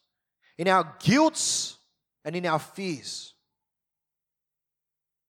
in 0.57 0.69
our 0.69 0.97
guilts, 0.99 1.76
and 2.25 2.35
in 2.37 2.47
our 2.47 2.59
fears. 2.59 3.35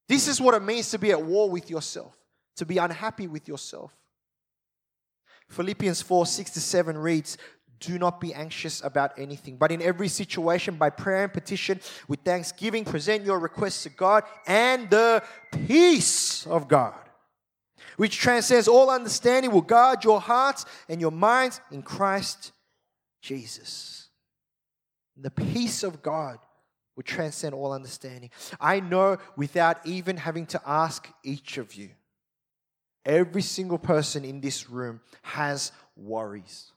This 0.07 0.27
is 0.27 0.41
what 0.41 0.55
it 0.55 0.63
means 0.63 0.89
to 0.91 0.99
be 0.99 1.11
at 1.11 1.21
war 1.21 1.49
with 1.49 1.69
yourself, 1.69 2.17
to 2.57 2.65
be 2.65 2.77
unhappy 2.77 3.27
with 3.27 3.47
yourself. 3.47 3.95
Philippians 5.49 6.01
4 6.01 6.25
6 6.25 6.51
to 6.51 6.61
7 6.61 6.97
reads, 6.97 7.37
do 7.81 7.99
not 7.99 8.21
be 8.21 8.33
anxious 8.33 8.81
about 8.83 9.19
anything, 9.19 9.57
but 9.57 9.71
in 9.71 9.81
every 9.81 10.07
situation, 10.07 10.75
by 10.75 10.89
prayer 10.89 11.23
and 11.23 11.33
petition, 11.33 11.81
with 12.07 12.21
thanksgiving, 12.21 12.85
present 12.85 13.25
your 13.25 13.39
requests 13.39 13.83
to 13.83 13.89
God, 13.89 14.23
and 14.47 14.89
the 14.89 15.21
peace 15.67 16.47
of 16.47 16.67
God, 16.67 16.93
which 17.97 18.17
transcends 18.17 18.67
all 18.67 18.89
understanding, 18.89 19.51
will 19.51 19.61
guard 19.61 20.03
your 20.03 20.21
hearts 20.21 20.65
and 20.87 21.01
your 21.01 21.11
minds 21.11 21.59
in 21.71 21.81
Christ 21.81 22.53
Jesus. 23.21 24.07
The 25.17 25.31
peace 25.31 25.83
of 25.83 26.01
God 26.01 26.37
will 26.95 27.03
transcend 27.03 27.53
all 27.53 27.73
understanding. 27.73 28.29
I 28.59 28.79
know 28.79 29.17
without 29.35 29.85
even 29.85 30.17
having 30.17 30.45
to 30.47 30.61
ask 30.65 31.07
each 31.23 31.57
of 31.57 31.73
you, 31.73 31.89
every 33.05 33.41
single 33.41 33.79
person 33.79 34.23
in 34.23 34.41
this 34.41 34.69
room 34.69 35.01
has 35.23 35.71
worries. 35.95 36.71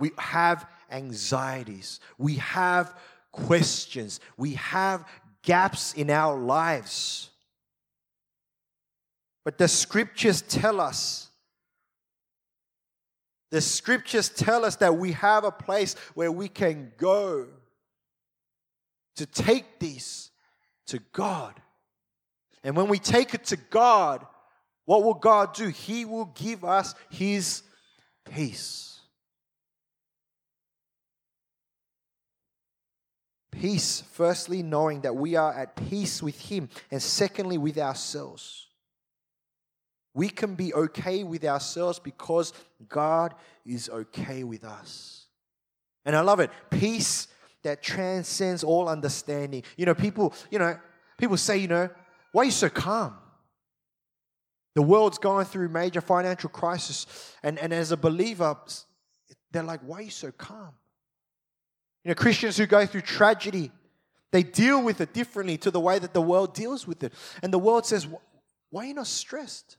We 0.00 0.10
have 0.18 0.66
anxieties. 0.90 2.00
We 2.18 2.36
have 2.36 2.94
questions. 3.30 4.18
We 4.36 4.54
have 4.54 5.06
gaps 5.42 5.92
in 5.94 6.10
our 6.10 6.36
lives. 6.36 7.30
But 9.44 9.58
the 9.58 9.68
scriptures 9.68 10.42
tell 10.42 10.80
us, 10.80 11.28
the 13.50 13.60
scriptures 13.60 14.28
tell 14.28 14.64
us 14.64 14.76
that 14.76 14.96
we 14.96 15.12
have 15.12 15.44
a 15.44 15.50
place 15.50 15.94
where 16.14 16.30
we 16.30 16.48
can 16.48 16.92
go 16.98 17.46
to 19.16 19.26
take 19.26 19.80
this 19.80 20.30
to 20.86 21.00
God. 21.12 21.60
And 22.62 22.76
when 22.76 22.88
we 22.88 22.98
take 22.98 23.34
it 23.34 23.44
to 23.46 23.56
God, 23.56 24.24
what 24.84 25.02
will 25.02 25.14
God 25.14 25.54
do? 25.54 25.68
He 25.68 26.04
will 26.04 26.26
give 26.26 26.64
us 26.64 26.94
His 27.10 27.62
peace. 28.30 28.99
Peace, 33.60 34.02
firstly, 34.12 34.62
knowing 34.62 35.02
that 35.02 35.14
we 35.14 35.36
are 35.36 35.52
at 35.52 35.76
peace 35.76 36.22
with 36.22 36.40
Him, 36.40 36.70
and 36.90 37.02
secondly, 37.02 37.58
with 37.58 37.76
ourselves. 37.76 38.68
We 40.14 40.30
can 40.30 40.54
be 40.54 40.72
okay 40.72 41.24
with 41.24 41.44
ourselves 41.44 41.98
because 41.98 42.54
God 42.88 43.34
is 43.66 43.90
okay 43.90 44.44
with 44.44 44.64
us. 44.64 45.26
And 46.06 46.16
I 46.16 46.22
love 46.22 46.40
it. 46.40 46.50
Peace 46.70 47.28
that 47.62 47.82
transcends 47.82 48.64
all 48.64 48.88
understanding. 48.88 49.62
You 49.76 49.84
know, 49.84 49.94
people, 49.94 50.32
you 50.50 50.58
know, 50.58 50.78
people 51.18 51.36
say, 51.36 51.58
you 51.58 51.68
know, 51.68 51.90
why 52.32 52.42
are 52.42 52.46
you 52.46 52.50
so 52.50 52.70
calm? 52.70 53.14
The 54.74 54.80
world's 54.80 55.18
going 55.18 55.44
through 55.44 55.68
major 55.68 56.00
financial 56.00 56.48
crisis. 56.48 57.06
And, 57.42 57.58
and 57.58 57.74
as 57.74 57.92
a 57.92 57.98
believer, 57.98 58.56
they're 59.52 59.62
like, 59.62 59.80
why 59.82 59.98
are 59.98 60.02
you 60.02 60.10
so 60.10 60.32
calm? 60.32 60.72
You 62.04 62.10
know, 62.10 62.14
Christians 62.14 62.56
who 62.56 62.66
go 62.66 62.86
through 62.86 63.02
tragedy, 63.02 63.70
they 64.30 64.42
deal 64.42 64.82
with 64.82 65.00
it 65.00 65.12
differently 65.12 65.58
to 65.58 65.70
the 65.70 65.80
way 65.80 65.98
that 65.98 66.14
the 66.14 66.22
world 66.22 66.54
deals 66.54 66.86
with 66.86 67.02
it. 67.02 67.12
And 67.42 67.52
the 67.52 67.58
world 67.58 67.86
says, 67.86 68.06
Why 68.70 68.84
are 68.84 68.86
you 68.86 68.94
not 68.94 69.06
stressed? 69.06 69.76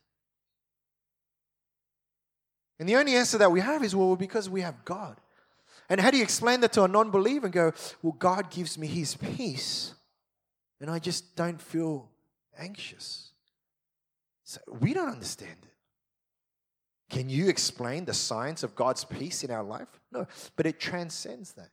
And 2.80 2.90
the 2.90 2.96
only 2.96 3.16
answer 3.16 3.38
that 3.38 3.52
we 3.52 3.60
have 3.62 3.84
is, 3.84 3.96
Well, 3.96 4.16
because 4.16 4.50
we 4.50 4.62
have 4.62 4.86
God. 4.86 5.18
And 5.90 6.00
how 6.00 6.12
do 6.12 6.18
you 6.18 6.24
explain 6.24 6.62
that 6.62 6.74
to 6.74 6.84
a 6.84 6.88
non 6.88 7.12
believer 7.12 7.48
and 7.48 7.54
go, 7.54 7.72
Well, 8.02 8.14
God 8.14 8.50
gives 8.50 8.78
me 8.78 8.88
his 8.88 9.16
peace, 9.16 9.94
and 10.80 10.90
I 10.90 11.00
just 11.00 11.36
don't 11.36 11.62
feel 11.62 12.10
anxious? 12.58 13.32
So 14.44 14.60
we 14.80 14.94
don't 14.94 15.10
understand 15.10 15.58
it. 15.64 15.70
Can 17.10 17.30
you 17.30 17.50
explain 17.50 18.06
the 18.06 18.14
science 18.14 18.64
of 18.64 18.76
God's 18.76 19.04
peace 19.04 19.44
in 19.44 19.52
our 19.52 19.64
life? 19.64 19.88
No, 20.12 20.28
but 20.56 20.66
it 20.66 20.80
transcends 20.80 21.54
that. 21.54 21.70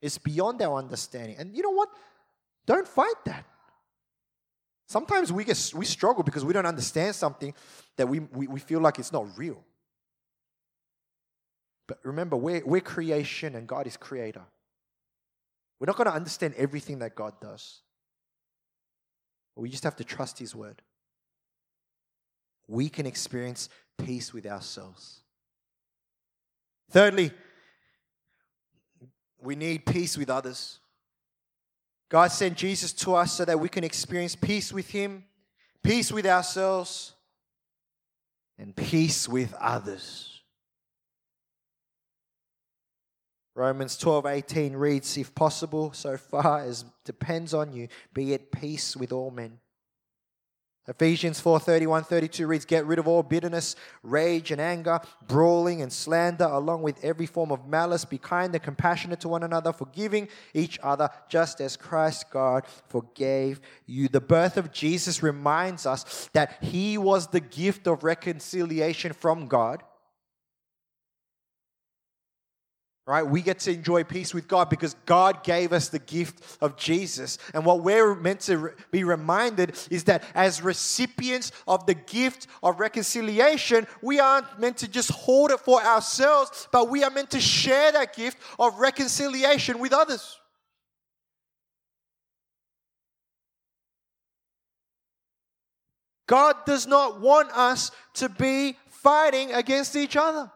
It's 0.00 0.18
beyond 0.18 0.60
our 0.62 0.78
understanding. 0.78 1.36
And 1.38 1.56
you 1.56 1.62
know 1.62 1.70
what? 1.70 1.88
Don't 2.66 2.86
fight 2.86 3.14
that. 3.24 3.44
Sometimes 4.88 5.32
we 5.32 5.44
get 5.44 5.72
we 5.74 5.84
struggle 5.84 6.22
because 6.22 6.44
we 6.44 6.52
don't 6.52 6.66
understand 6.66 7.14
something 7.14 7.54
that 7.96 8.08
we, 8.08 8.20
we, 8.20 8.46
we 8.46 8.60
feel 8.60 8.80
like 8.80 8.98
it's 8.98 9.12
not 9.12 9.26
real. 9.36 9.62
But 11.88 11.98
remember, 12.04 12.36
we're, 12.36 12.64
we're 12.64 12.80
creation 12.80 13.54
and 13.54 13.66
God 13.66 13.86
is 13.86 13.96
creator. 13.96 14.42
We're 15.78 15.86
not 15.86 15.96
going 15.96 16.08
to 16.08 16.14
understand 16.14 16.54
everything 16.56 17.00
that 17.00 17.14
God 17.14 17.34
does. 17.40 17.80
We 19.56 19.70
just 19.70 19.84
have 19.84 19.96
to 19.96 20.04
trust 20.04 20.38
His 20.38 20.54
word. 20.54 20.82
We 22.68 22.88
can 22.88 23.06
experience 23.06 23.68
peace 23.98 24.32
with 24.32 24.46
ourselves. 24.46 25.20
Thirdly, 26.90 27.32
we 29.46 29.56
need 29.56 29.86
peace 29.86 30.18
with 30.18 30.28
others. 30.28 30.80
God 32.08 32.30
sent 32.30 32.56
Jesus 32.56 32.92
to 32.94 33.14
us 33.14 33.32
so 33.32 33.44
that 33.44 33.58
we 33.58 33.68
can 33.68 33.84
experience 33.84 34.36
peace 34.36 34.72
with 34.72 34.90
Him, 34.90 35.24
peace 35.82 36.12
with 36.12 36.26
ourselves, 36.26 37.14
and 38.58 38.74
peace 38.74 39.28
with 39.28 39.54
others. 39.54 40.42
Romans 43.54 43.96
12 43.96 44.26
18 44.26 44.76
reads, 44.76 45.16
If 45.16 45.34
possible, 45.34 45.92
so 45.94 46.16
far 46.16 46.60
as 46.60 46.84
depends 47.04 47.54
on 47.54 47.72
you, 47.72 47.88
be 48.12 48.34
at 48.34 48.52
peace 48.52 48.96
with 48.96 49.12
all 49.12 49.30
men. 49.30 49.58
Ephesians 50.88 51.40
4 51.40 51.58
31 51.58 52.04
32 52.04 52.46
reads, 52.46 52.64
Get 52.64 52.86
rid 52.86 52.98
of 52.98 53.08
all 53.08 53.22
bitterness, 53.22 53.74
rage, 54.02 54.52
and 54.52 54.60
anger, 54.60 55.00
brawling 55.26 55.82
and 55.82 55.92
slander, 55.92 56.44
along 56.44 56.82
with 56.82 57.02
every 57.04 57.26
form 57.26 57.50
of 57.50 57.66
malice. 57.66 58.04
Be 58.04 58.18
kind 58.18 58.54
and 58.54 58.62
compassionate 58.62 59.20
to 59.20 59.28
one 59.28 59.42
another, 59.42 59.72
forgiving 59.72 60.28
each 60.54 60.78
other, 60.82 61.10
just 61.28 61.60
as 61.60 61.76
Christ 61.76 62.30
God 62.30 62.64
forgave 62.88 63.60
you. 63.86 64.08
The 64.08 64.20
birth 64.20 64.56
of 64.56 64.72
Jesus 64.72 65.22
reminds 65.22 65.86
us 65.86 66.30
that 66.32 66.62
He 66.62 66.98
was 66.98 67.26
the 67.28 67.40
gift 67.40 67.86
of 67.88 68.04
reconciliation 68.04 69.12
from 69.12 69.48
God 69.48 69.82
right? 73.06 73.22
We 73.22 73.40
get 73.40 73.60
to 73.60 73.72
enjoy 73.72 74.02
peace 74.02 74.34
with 74.34 74.48
God 74.48 74.68
because 74.68 74.94
God 75.06 75.44
gave 75.44 75.72
us 75.72 75.88
the 75.88 76.00
gift 76.00 76.58
of 76.60 76.76
Jesus. 76.76 77.38
And 77.54 77.64
what 77.64 77.80
we're 77.80 78.16
meant 78.16 78.40
to 78.40 78.72
be 78.90 79.04
reminded 79.04 79.78
is 79.90 80.04
that 80.04 80.24
as 80.34 80.60
recipients 80.60 81.52
of 81.68 81.86
the 81.86 81.94
gift 81.94 82.48
of 82.64 82.80
reconciliation, 82.80 83.86
we 84.02 84.18
aren't 84.18 84.58
meant 84.58 84.78
to 84.78 84.88
just 84.88 85.12
hold 85.12 85.52
it 85.52 85.60
for 85.60 85.80
ourselves, 85.80 86.66
but 86.72 86.90
we 86.90 87.04
are 87.04 87.10
meant 87.10 87.30
to 87.30 87.40
share 87.40 87.92
that 87.92 88.16
gift 88.16 88.38
of 88.58 88.76
reconciliation 88.80 89.78
with 89.78 89.92
others. 89.92 90.40
God 96.26 96.56
does 96.66 96.88
not 96.88 97.20
want 97.20 97.56
us 97.56 97.92
to 98.14 98.28
be 98.28 98.76
fighting 98.88 99.52
against 99.52 99.94
each 99.94 100.16
other. 100.16 100.50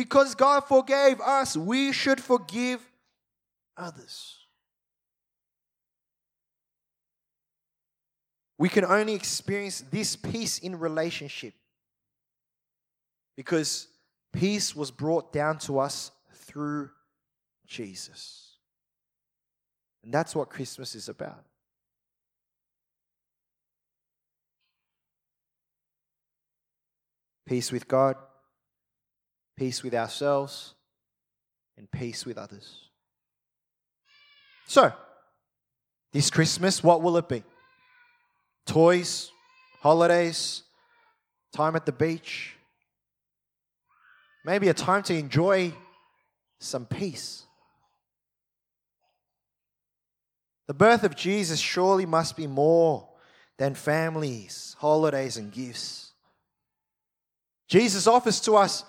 Because 0.00 0.34
God 0.34 0.60
forgave 0.60 1.20
us, 1.20 1.58
we 1.58 1.92
should 1.92 2.22
forgive 2.22 2.80
others. 3.76 4.38
We 8.56 8.70
can 8.70 8.86
only 8.86 9.12
experience 9.12 9.84
this 9.90 10.16
peace 10.16 10.58
in 10.58 10.78
relationship 10.78 11.52
because 13.36 13.88
peace 14.32 14.74
was 14.74 14.90
brought 14.90 15.34
down 15.34 15.58
to 15.58 15.78
us 15.78 16.12
through 16.32 16.88
Jesus. 17.66 18.54
And 20.02 20.14
that's 20.14 20.34
what 20.34 20.48
Christmas 20.48 20.94
is 20.94 21.10
about. 21.10 21.44
Peace 27.44 27.70
with 27.70 27.86
God, 27.86 28.16
peace 29.60 29.82
with 29.82 29.92
ourselves, 29.92 30.72
and 31.76 31.90
peace 31.90 32.24
with 32.24 32.38
others. 32.38 32.88
So, 34.66 34.90
this 36.14 36.30
Christmas, 36.30 36.82
what 36.82 37.02
will 37.02 37.18
it 37.18 37.28
be? 37.28 37.42
Toys, 38.64 39.30
holidays, 39.80 40.62
time 41.52 41.76
at 41.76 41.84
the 41.84 41.92
beach, 41.92 42.56
maybe 44.46 44.68
a 44.68 44.72
time 44.72 45.02
to 45.02 45.14
enjoy 45.14 45.74
some 46.58 46.86
peace. 46.86 47.44
The 50.68 50.74
birth 50.74 51.04
of 51.04 51.14
Jesus 51.14 51.60
surely 51.60 52.06
must 52.06 52.34
be 52.34 52.46
more 52.46 53.10
than 53.58 53.74
families, 53.74 54.74
holidays, 54.78 55.36
and 55.36 55.52
gifts. 55.52 56.12
Jesus 57.68 58.06
offers 58.06 58.40
to 58.40 58.56
us 58.56 58.86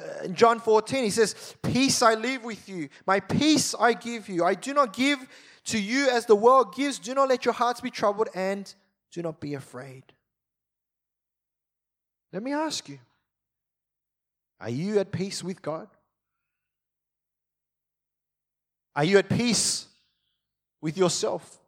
Uh, 0.00 0.24
in 0.24 0.34
John 0.34 0.58
14, 0.58 1.04
he 1.04 1.10
says, 1.10 1.54
Peace 1.62 2.02
I 2.02 2.14
leave 2.14 2.44
with 2.44 2.68
you, 2.68 2.88
my 3.06 3.20
peace 3.20 3.74
I 3.78 3.92
give 3.92 4.28
you. 4.28 4.44
I 4.44 4.54
do 4.54 4.72
not 4.72 4.92
give 4.94 5.18
to 5.64 5.78
you 5.78 6.08
as 6.08 6.26
the 6.26 6.34
world 6.34 6.74
gives. 6.74 6.98
Do 6.98 7.14
not 7.14 7.28
let 7.28 7.44
your 7.44 7.54
hearts 7.54 7.80
be 7.80 7.90
troubled 7.90 8.28
and 8.34 8.72
do 9.12 9.22
not 9.22 9.40
be 9.40 9.54
afraid. 9.54 10.04
Let 12.32 12.42
me 12.42 12.52
ask 12.52 12.88
you 12.88 12.98
Are 14.60 14.70
you 14.70 14.98
at 14.98 15.12
peace 15.12 15.44
with 15.44 15.60
God? 15.60 15.88
Are 18.94 19.04
you 19.04 19.18
at 19.18 19.28
peace 19.28 19.86
with 20.80 20.96
yourself? 20.96 21.58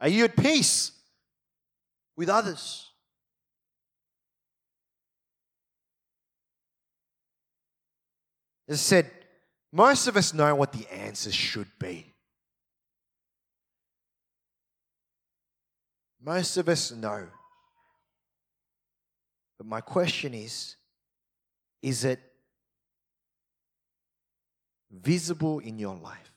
Are 0.00 0.08
you 0.08 0.24
at 0.24 0.36
peace 0.36 0.92
with 2.16 2.28
others? 2.28 2.90
As 8.68 8.78
I 8.78 8.82
said, 8.82 9.10
most 9.72 10.06
of 10.08 10.16
us 10.16 10.34
know 10.34 10.54
what 10.54 10.72
the 10.72 10.86
answers 10.92 11.34
should 11.34 11.68
be. 11.78 12.14
Most 16.20 16.56
of 16.56 16.68
us 16.68 16.90
know. 16.90 17.28
But 19.58 19.66
my 19.66 19.80
question 19.80 20.34
is 20.34 20.76
is 21.82 22.04
it 22.04 22.20
visible 24.90 25.60
in 25.60 25.78
your 25.78 25.94
life? 25.94 26.32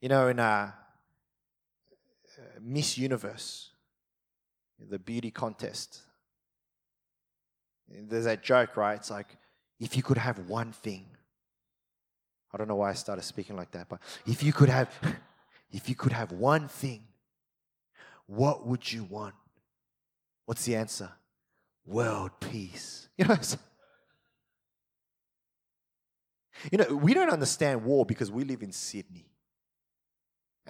You 0.00 0.08
know, 0.08 0.28
in 0.28 0.38
uh, 0.38 0.70
Miss 2.60 2.96
Universe, 2.96 3.70
the 4.78 4.98
beauty 4.98 5.32
contest, 5.32 6.02
there's 7.88 8.24
that 8.24 8.42
joke, 8.42 8.76
right? 8.76 8.96
It's 8.96 9.10
like, 9.10 9.36
if 9.80 9.96
you 9.96 10.02
could 10.02 10.18
have 10.18 10.38
one 10.48 10.72
thing, 10.72 11.06
I 12.52 12.56
don't 12.56 12.68
know 12.68 12.76
why 12.76 12.90
I 12.90 12.94
started 12.94 13.22
speaking 13.22 13.56
like 13.56 13.70
that, 13.72 13.88
but 13.88 14.00
if 14.26 14.42
you 14.42 14.52
could 14.52 14.68
have, 14.68 14.90
if 15.70 15.88
you 15.88 15.94
could 15.94 16.12
have 16.12 16.32
one 16.32 16.68
thing, 16.68 17.04
what 18.26 18.66
would 18.66 18.90
you 18.90 19.04
want? 19.04 19.34
What's 20.46 20.64
the 20.64 20.76
answer? 20.76 21.10
World 21.86 22.32
peace. 22.40 23.08
You 23.18 23.24
know, 23.24 23.36
you 26.72 26.78
know, 26.78 26.96
we 26.96 27.14
don't 27.14 27.30
understand 27.30 27.84
war 27.84 28.04
because 28.04 28.30
we 28.30 28.44
live 28.44 28.62
in 28.62 28.72
Sydney. 28.72 29.26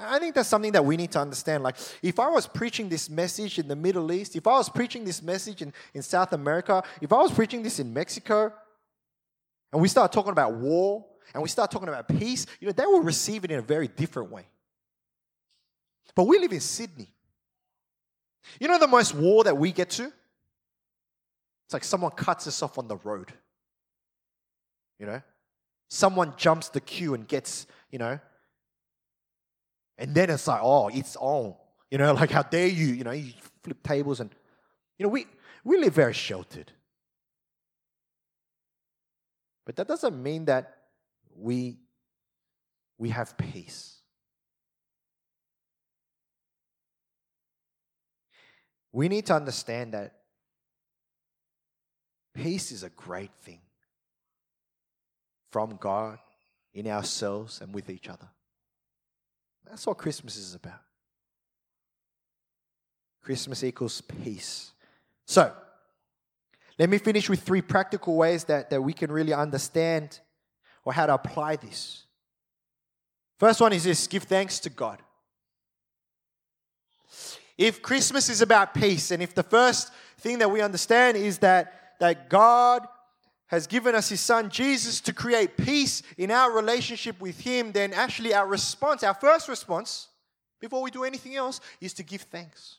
I 0.01 0.19
think 0.19 0.35
that's 0.35 0.49
something 0.49 0.73
that 0.73 0.85
we 0.85 0.97
need 0.97 1.11
to 1.13 1.21
understand. 1.21 1.63
Like, 1.63 1.77
if 2.03 2.19
I 2.19 2.29
was 2.29 2.47
preaching 2.47 2.89
this 2.89 3.11
message 3.11 3.59
in 3.59 3.69
the 3.69 3.77
Middle 3.77 4.13
East, 4.13 4.37
if 4.37 4.47
I 4.47 4.53
was 4.53 4.69
preaching 4.69 5.05
this 5.05 5.23
message 5.23 5.63
in, 5.63 5.73
in 5.95 6.03
South 6.03 6.33
America, 6.33 6.83
if 7.01 7.13
I 7.13 7.17
was 7.17 7.33
preaching 7.33 7.63
this 7.63 7.81
in 7.81 7.93
Mexico, 7.93 8.53
and 9.73 9.83
we 9.83 9.89
start 9.89 10.13
talking 10.13 10.33
about 10.33 10.55
war, 10.55 11.05
and 11.35 11.43
we 11.43 11.49
start 11.49 11.71
talking 11.71 11.89
about 11.89 12.09
peace, 12.09 12.47
you 12.61 12.67
know, 12.67 12.73
they 12.73 12.87
will 12.87 13.03
receive 13.03 13.45
it 13.45 13.51
in 13.51 13.59
a 13.59 13.63
very 13.63 13.89
different 13.89 14.31
way. 14.31 14.47
But 16.15 16.25
we 16.25 16.39
live 16.39 16.53
in 16.53 16.61
Sydney. 16.61 17.09
You 18.61 18.69
know 18.69 18.79
the 18.79 18.89
most 18.89 19.15
war 19.15 19.45
that 19.45 19.57
we 19.57 19.73
get 19.73 19.91
to? 19.91 20.05
It's 21.67 21.75
like 21.75 21.85
someone 21.85 22.13
cuts 22.13 22.47
us 22.47 22.63
off 22.63 22.79
on 22.79 22.89
the 22.89 22.97
road. 22.97 23.33
You 24.99 25.07
know? 25.07 25.23
Someone 25.91 26.33
jumps 26.37 26.71
the 26.71 26.81
queue 26.81 27.15
and 27.15 27.29
gets, 27.29 27.67
you 27.91 27.99
know, 27.99 28.19
and 29.99 30.15
then 30.15 30.31
it's 30.31 30.47
like, 30.47 30.61
oh, 30.63 30.89
it's 30.89 31.17
on. 31.17 31.55
You 31.91 31.99
know, 31.99 32.13
like 32.15 32.31
how 32.31 32.43
dare 32.43 32.69
you? 32.69 32.87
You 32.87 33.05
know, 33.05 33.11
you 33.11 33.33
flip 33.63 33.83
tables 33.83 34.21
and 34.21 34.31
you 34.99 35.05
know, 35.05 35.11
we 35.11 35.27
we 35.65 35.79
live 35.79 35.93
very 35.93 36.15
sheltered. 36.15 36.73
But 39.67 39.77
that 39.77 39.89
doesn't 39.89 40.23
mean 40.23 40.47
that 40.47 40.77
we 41.37 41.79
we 42.97 43.11
have 43.11 43.37
peace. 43.37 43.97
We 48.93 49.09
need 49.09 49.27
to 49.27 49.35
understand 49.35 49.93
that 49.93 50.15
peace 52.35 52.73
is 52.73 52.83
a 52.83 52.89
great 52.89 53.33
thing 53.43 53.61
from 55.51 55.77
God 55.77 56.19
in 56.73 56.87
ourselves 56.89 57.61
and 57.61 57.75
with 57.75 57.91
each 57.91 58.09
other. 58.09 58.29
That's 59.69 59.87
what 59.87 59.99
Christmas 59.99 60.37
is 60.37 60.55
about. 60.55 60.81
Christmas 63.23 63.63
equals 63.63 64.01
peace. 64.01 64.73
So, 65.27 65.53
let 66.79 66.89
me 66.89 66.99
finish 66.99 67.29
with 67.29 67.43
three 67.43 67.61
practical 67.61 68.17
ways 68.17 68.45
that, 68.45 68.71
that 68.71 68.81
we 68.81 68.93
can 68.93 69.11
really 69.13 69.35
understand 69.35 70.21
or 70.85 70.93
how 70.93 71.07
to 71.07 71.15
apply 71.15 71.57
this. 71.57 72.05
First 73.39 73.61
one 73.61 73.73
is 73.73 73.85
this 73.85 74.07
give 74.07 74.23
thanks 74.23 74.59
to 74.61 74.71
God. 74.71 75.01
If 77.59 77.83
Christmas 77.83 78.29
is 78.29 78.41
about 78.41 78.73
peace, 78.73 79.11
and 79.11 79.23
if 79.23 79.35
the 79.35 79.43
first 79.43 79.93
thing 80.19 80.39
that 80.39 80.51
we 80.51 80.61
understand 80.61 81.17
is 81.17 81.39
that, 81.39 81.95
that 81.99 82.31
God 82.31 82.87
has 83.49 83.67
given 83.67 83.95
us 83.95 84.09
his 84.09 84.21
son 84.21 84.51
Jesus 84.51 85.01
to 85.03 85.13
create 85.13 85.57
peace 85.57 86.03
in 86.17 86.31
our 86.31 86.53
relationship 86.53 87.21
with 87.21 87.41
him, 87.41 87.73
then 87.73 87.93
actually 87.93 88.35
our 88.35 88.47
response, 88.47 89.03
our 89.03 89.15
first 89.15 89.49
response, 89.49 90.09
before 90.61 90.83
we 90.83 90.91
do 90.91 91.05
anything 91.05 91.37
else, 91.37 91.61
is 91.81 91.93
to 91.95 92.03
give 92.03 92.23
thanks. 92.23 92.79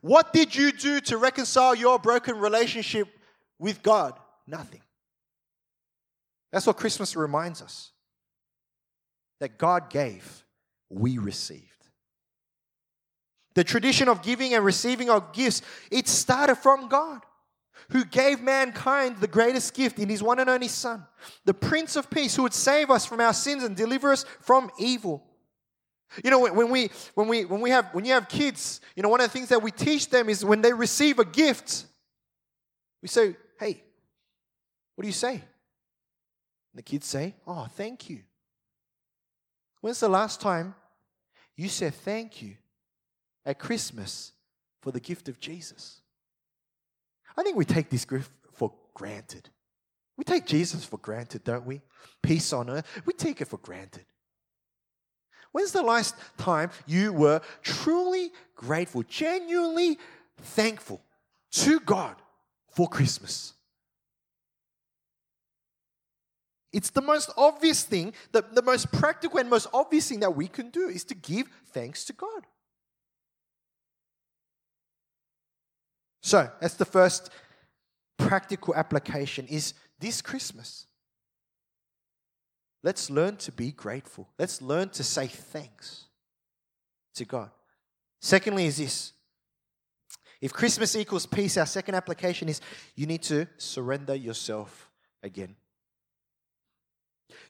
What 0.00 0.32
did 0.32 0.54
you 0.54 0.72
do 0.72 1.00
to 1.00 1.18
reconcile 1.18 1.74
your 1.74 1.98
broken 1.98 2.38
relationship 2.38 3.08
with 3.58 3.82
God? 3.82 4.18
Nothing. 4.46 4.80
That's 6.50 6.66
what 6.66 6.76
Christmas 6.76 7.16
reminds 7.16 7.62
us 7.62 7.90
that 9.40 9.58
God 9.58 9.90
gave, 9.90 10.44
we 10.88 11.18
received. 11.18 11.66
The 13.54 13.64
tradition 13.64 14.08
of 14.08 14.22
giving 14.22 14.54
and 14.54 14.64
receiving 14.64 15.10
of 15.10 15.32
gifts, 15.32 15.62
it 15.90 16.08
started 16.08 16.54
from 16.56 16.88
God, 16.88 17.22
who 17.90 18.04
gave 18.04 18.40
mankind 18.40 19.18
the 19.18 19.26
greatest 19.26 19.74
gift 19.74 19.98
in 19.98 20.08
his 20.08 20.22
one 20.22 20.38
and 20.38 20.48
only 20.48 20.68
Son, 20.68 21.04
the 21.44 21.54
Prince 21.54 21.96
of 21.96 22.10
Peace, 22.10 22.36
who 22.36 22.42
would 22.42 22.54
save 22.54 22.90
us 22.90 23.06
from 23.06 23.20
our 23.20 23.32
sins 23.32 23.62
and 23.62 23.76
deliver 23.76 24.12
us 24.12 24.24
from 24.40 24.70
evil. 24.78 25.22
You 26.22 26.30
know, 26.30 26.40
when 26.40 26.70
we 26.70 26.90
when 27.14 27.28
we 27.28 27.44
when 27.44 27.60
we 27.60 27.70
have 27.70 27.88
when 27.92 28.04
you 28.04 28.12
have 28.12 28.28
kids, 28.28 28.80
you 28.94 29.02
know, 29.02 29.08
one 29.08 29.20
of 29.20 29.26
the 29.26 29.32
things 29.32 29.48
that 29.48 29.62
we 29.62 29.70
teach 29.70 30.10
them 30.10 30.28
is 30.28 30.44
when 30.44 30.60
they 30.60 30.72
receive 30.72 31.18
a 31.18 31.24
gift, 31.24 31.86
we 33.00 33.08
say, 33.08 33.34
"Hey, 33.58 33.82
what 34.94 35.02
do 35.02 35.08
you 35.08 35.14
say?" 35.14 35.32
And 35.32 35.40
the 36.74 36.82
kids 36.82 37.06
say, 37.06 37.34
"Oh, 37.46 37.66
thank 37.76 38.10
you." 38.10 38.20
When's 39.80 40.00
the 40.00 40.08
last 40.08 40.40
time 40.40 40.74
you 41.56 41.68
said 41.68 41.94
thank 41.94 42.42
you 42.42 42.56
at 43.46 43.58
Christmas 43.58 44.32
for 44.82 44.92
the 44.92 45.00
gift 45.00 45.28
of 45.28 45.40
Jesus? 45.40 46.01
I 47.36 47.42
think 47.42 47.56
we 47.56 47.64
take 47.64 47.90
this 47.90 48.06
for 48.52 48.72
granted. 48.94 49.48
We 50.16 50.24
take 50.24 50.46
Jesus 50.46 50.84
for 50.84 50.98
granted, 50.98 51.44
don't 51.44 51.66
we? 51.66 51.80
Peace 52.22 52.52
on 52.52 52.70
earth. 52.70 52.86
We 53.06 53.12
take 53.12 53.40
it 53.40 53.48
for 53.48 53.56
granted. 53.58 54.04
When's 55.52 55.72
the 55.72 55.82
last 55.82 56.14
time 56.38 56.70
you 56.86 57.12
were 57.12 57.40
truly 57.62 58.30
grateful, 58.54 59.02
genuinely 59.02 59.98
thankful 60.40 61.02
to 61.52 61.80
God 61.80 62.16
for 62.70 62.88
Christmas? 62.88 63.52
It's 66.72 66.88
the 66.88 67.02
most 67.02 67.30
obvious 67.36 67.82
thing, 67.84 68.14
the, 68.32 68.42
the 68.50 68.62
most 68.62 68.90
practical 68.92 69.38
and 69.38 69.50
most 69.50 69.66
obvious 69.74 70.08
thing 70.08 70.20
that 70.20 70.34
we 70.34 70.48
can 70.48 70.70
do 70.70 70.88
is 70.88 71.04
to 71.04 71.14
give 71.14 71.48
thanks 71.66 72.04
to 72.06 72.14
God. 72.14 72.46
So, 76.22 76.50
that's 76.60 76.74
the 76.74 76.84
first 76.84 77.30
practical 78.16 78.74
application 78.74 79.46
is 79.48 79.74
this 79.98 80.22
Christmas. 80.22 80.86
Let's 82.82 83.10
learn 83.10 83.36
to 83.38 83.52
be 83.52 83.72
grateful. 83.72 84.28
Let's 84.38 84.62
learn 84.62 84.88
to 84.90 85.04
say 85.04 85.26
thanks 85.26 86.04
to 87.14 87.24
God. 87.24 87.50
Secondly, 88.20 88.66
is 88.66 88.76
this 88.78 89.12
if 90.40 90.52
Christmas 90.52 90.96
equals 90.96 91.26
peace, 91.26 91.56
our 91.56 91.66
second 91.66 91.94
application 91.94 92.48
is 92.48 92.60
you 92.96 93.06
need 93.06 93.22
to 93.24 93.46
surrender 93.58 94.14
yourself 94.14 94.90
again. 95.22 95.54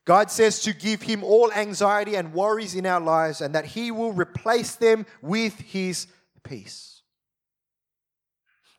God 0.05 0.31
says 0.31 0.61
to 0.63 0.73
give 0.73 1.03
Him 1.03 1.23
all 1.25 1.53
anxiety 1.53 2.17
and 2.17 2.35
worries 2.35 2.75
in 2.75 2.87
our 2.87 3.01
lives 3.01 3.41
and 3.41 3.55
that 3.55 3.67
He 3.67 3.91
will 3.91 4.13
replace 4.13 4.75
them 4.75 5.07
with 5.21 5.59
His 5.61 6.07
peace. 6.43 7.02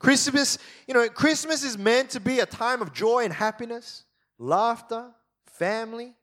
Christmas, 0.03 0.57
you 0.85 0.93
know, 0.93 1.07
Christmas 1.07 1.63
is 1.63 1.77
meant 1.77 2.09
to 2.11 2.19
be 2.19 2.39
a 2.41 2.45
time 2.45 2.81
of 2.81 2.93
joy 2.93 3.23
and 3.23 3.33
happiness, 3.33 4.03
laughter, 4.37 5.11
family, 5.45 6.13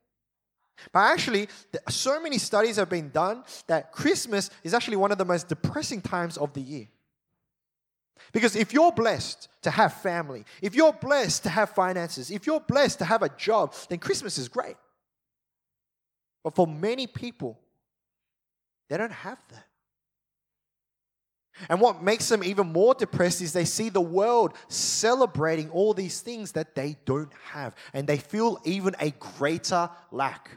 but 0.92 1.00
actually, 1.00 1.48
so 1.88 2.20
many 2.20 2.38
studies 2.38 2.76
have 2.76 2.88
been 2.88 3.10
done 3.10 3.44
that 3.66 3.92
Christmas 3.92 4.50
is 4.62 4.74
actually 4.74 4.96
one 4.96 5.12
of 5.12 5.18
the 5.18 5.24
most 5.24 5.48
depressing 5.48 6.00
times 6.00 6.36
of 6.36 6.52
the 6.52 6.60
year. 6.60 6.88
Because 8.32 8.54
if 8.54 8.72
you're 8.72 8.92
blessed 8.92 9.48
to 9.62 9.70
have 9.70 9.94
family, 9.94 10.44
if 10.62 10.74
you're 10.74 10.92
blessed 10.92 11.42
to 11.44 11.48
have 11.48 11.70
finances, 11.70 12.30
if 12.30 12.46
you're 12.46 12.60
blessed 12.60 12.98
to 13.00 13.04
have 13.04 13.22
a 13.22 13.28
job, 13.30 13.74
then 13.88 13.98
Christmas 13.98 14.38
is 14.38 14.48
great. 14.48 14.76
But 16.44 16.54
for 16.54 16.66
many 16.66 17.06
people, 17.06 17.58
they 18.88 18.96
don't 18.96 19.12
have 19.12 19.38
that. 19.50 19.66
And 21.68 21.80
what 21.80 22.02
makes 22.02 22.28
them 22.28 22.42
even 22.42 22.72
more 22.72 22.94
depressed 22.94 23.42
is 23.42 23.52
they 23.52 23.64
see 23.64 23.88
the 23.88 24.00
world 24.00 24.54
celebrating 24.68 25.70
all 25.70 25.94
these 25.94 26.20
things 26.20 26.52
that 26.52 26.74
they 26.74 26.96
don't 27.04 27.32
have, 27.52 27.74
and 27.92 28.06
they 28.06 28.18
feel 28.18 28.60
even 28.64 28.94
a 28.98 29.10
greater 29.10 29.90
lack. 30.10 30.50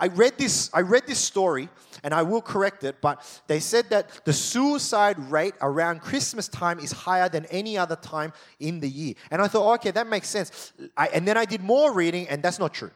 I 0.00 0.06
read 0.06 0.38
this, 0.38 0.70
I 0.72 0.80
read 0.82 1.06
this 1.06 1.18
story, 1.18 1.68
and 2.04 2.14
I 2.14 2.22
will 2.22 2.40
correct 2.40 2.84
it, 2.84 3.00
but 3.00 3.42
they 3.48 3.58
said 3.58 3.90
that 3.90 4.24
the 4.24 4.32
suicide 4.32 5.18
rate 5.30 5.54
around 5.60 6.00
Christmas 6.00 6.46
time 6.46 6.78
is 6.78 6.92
higher 6.92 7.28
than 7.28 7.46
any 7.46 7.76
other 7.76 7.96
time 7.96 8.32
in 8.60 8.78
the 8.78 8.88
year. 8.88 9.14
And 9.32 9.42
I 9.42 9.48
thought, 9.48 9.74
okay, 9.74 9.90
that 9.90 10.06
makes 10.06 10.28
sense. 10.28 10.72
I, 10.96 11.08
and 11.08 11.26
then 11.26 11.36
I 11.36 11.44
did 11.44 11.62
more 11.62 11.92
reading, 11.92 12.28
and 12.28 12.42
that's 12.42 12.60
not 12.60 12.72
true. 12.72 12.92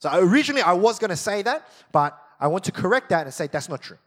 So 0.00 0.10
originally 0.12 0.62
I 0.62 0.72
was 0.72 0.98
going 0.98 1.10
to 1.10 1.16
say 1.16 1.42
that, 1.42 1.68
but 1.92 2.20
I 2.40 2.48
want 2.48 2.64
to 2.64 2.72
correct 2.72 3.10
that 3.10 3.24
and 3.26 3.34
say 3.34 3.46
that's 3.46 3.68
not 3.68 3.82
true. 3.82 3.98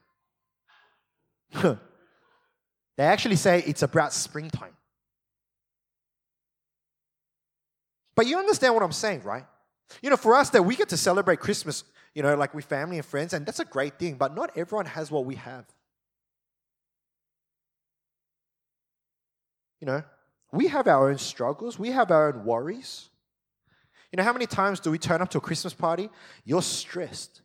They 1.53 3.03
actually 3.03 3.35
say 3.35 3.63
it's 3.65 3.83
about 3.83 4.13
springtime. 4.13 4.75
But 8.15 8.27
you 8.27 8.37
understand 8.37 8.73
what 8.73 8.83
I'm 8.83 8.91
saying, 8.91 9.23
right? 9.23 9.45
You 10.01 10.09
know, 10.09 10.17
for 10.17 10.35
us 10.35 10.49
that 10.51 10.63
we 10.63 10.75
get 10.75 10.89
to 10.89 10.97
celebrate 10.97 11.39
Christmas, 11.39 11.83
you 12.13 12.23
know, 12.23 12.35
like 12.35 12.53
with 12.53 12.65
family 12.65 12.97
and 12.97 13.05
friends, 13.05 13.33
and 13.33 13.45
that's 13.45 13.59
a 13.59 13.65
great 13.65 13.97
thing, 13.97 14.15
but 14.15 14.35
not 14.35 14.51
everyone 14.55 14.85
has 14.85 15.11
what 15.11 15.25
we 15.25 15.35
have. 15.35 15.65
You 19.79 19.87
know, 19.87 20.03
we 20.51 20.67
have 20.67 20.87
our 20.87 21.09
own 21.09 21.17
struggles, 21.17 21.79
we 21.79 21.91
have 21.91 22.11
our 22.11 22.33
own 22.33 22.45
worries. 22.45 23.09
You 24.11 24.17
know, 24.17 24.23
how 24.23 24.33
many 24.33 24.45
times 24.45 24.79
do 24.79 24.91
we 24.91 24.97
turn 24.97 25.21
up 25.21 25.29
to 25.29 25.37
a 25.37 25.41
Christmas 25.41 25.73
party? 25.73 26.09
You're 26.43 26.61
stressed. 26.61 27.41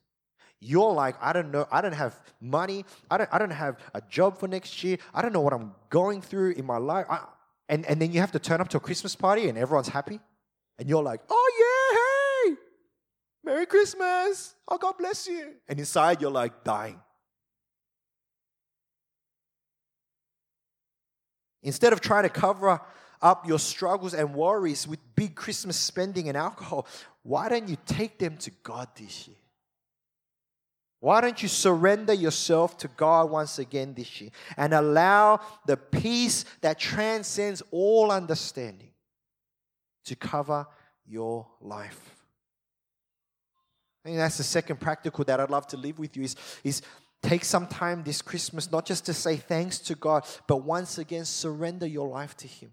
You're 0.61 0.93
like, 0.93 1.17
I 1.21 1.33
don't 1.33 1.51
know, 1.51 1.67
I 1.71 1.81
don't 1.81 1.95
have 1.95 2.19
money, 2.41 2.85
I 3.11 3.19
don't, 3.19 3.29
I 3.33 3.39
don't 3.39 3.51
have 3.51 3.79
a 3.95 4.01
job 4.09 4.39
for 4.39 4.49
next 4.49 4.83
year, 4.83 4.99
I 5.15 5.23
don't 5.23 5.33
know 5.33 5.43
what 5.43 5.53
I'm 5.53 5.73
going 5.91 6.23
through 6.23 6.53
in 6.53 6.65
my 6.65 6.79
life. 6.79 7.07
I, 7.11 7.21
and, 7.69 7.85
and 7.87 8.01
then 8.01 8.13
you 8.13 8.21
have 8.21 8.33
to 8.33 8.39
turn 8.39 8.61
up 8.61 8.69
to 8.69 8.77
a 8.77 8.81
Christmas 8.81 9.15
party 9.15 9.49
and 9.49 9.59
everyone's 9.59 9.89
happy. 9.89 10.21
And 10.79 10.89
you're 10.89 11.03
like, 11.03 11.21
oh 11.29 11.53
yeah, 11.59 11.77
Merry 13.47 13.65
Christmas. 13.65 14.57
Oh, 14.67 14.77
God 14.77 14.99
bless 14.99 15.29
you. 15.29 15.53
And 15.69 15.79
inside, 15.79 16.21
you're 16.21 16.33
like 16.33 16.65
dying. 16.65 17.01
Instead 21.63 21.93
of 21.93 22.01
trying 22.01 22.25
to 22.25 22.29
cover 22.29 22.81
up 23.23 23.47
your 23.47 23.61
struggles 23.61 24.15
and 24.15 24.35
worries 24.35 24.89
with 24.89 24.99
big 25.15 25.37
Christmas 25.37 25.77
spending 25.77 26.29
and 26.29 26.37
alcohol, 26.37 26.89
why 27.23 27.49
don't 27.49 27.69
you 27.69 27.77
take 27.87 28.19
them 28.19 28.37
to 28.39 28.51
God 28.65 28.89
this 28.97 29.29
year? 29.29 29.37
Why 31.01 31.21
don't 31.21 31.43
you 31.43 31.49
surrender 31.49 32.15
yourself 32.15 32.79
to 32.79 32.89
God 32.89 33.31
once 33.31 33.59
again 33.59 33.95
this 33.95 34.21
year 34.21 34.31
and 34.57 34.73
allow 34.73 35.41
the 35.67 35.77
peace 35.77 36.45
that 36.63 36.79
transcends 36.79 37.63
all 37.71 38.11
understanding 38.11 38.91
to 40.05 40.17
cover 40.17 40.67
your 41.07 41.47
life? 41.61 42.17
I 44.05 44.09
think 44.09 44.19
that's 44.19 44.39
the 44.39 44.45
second 44.45 44.81
practical 44.81 45.25
that 45.25 45.41
I'd 45.41 45.51
love 45.51 45.67
to 45.69 45.77
live 45.77 45.99
with 45.99 46.17
you 46.17 46.23
is, 46.23 46.37
is 46.63 46.81
take 47.23 47.45
some 47.45 47.67
time 47.67 48.03
this 48.03 48.23
Christmas, 48.23 48.71
not 48.71 48.87
just 48.87 49.05
to 49.07 49.15
say 49.15 49.37
thanks 49.37 49.79
to 49.81 49.95
God, 49.97 50.25
but 50.47 50.63
once 50.63 50.97
again 50.97 51.25
surrender 51.25 51.87
your 51.87 52.09
life 52.09 52.37
to 52.39 52.47
Him. 52.47 52.73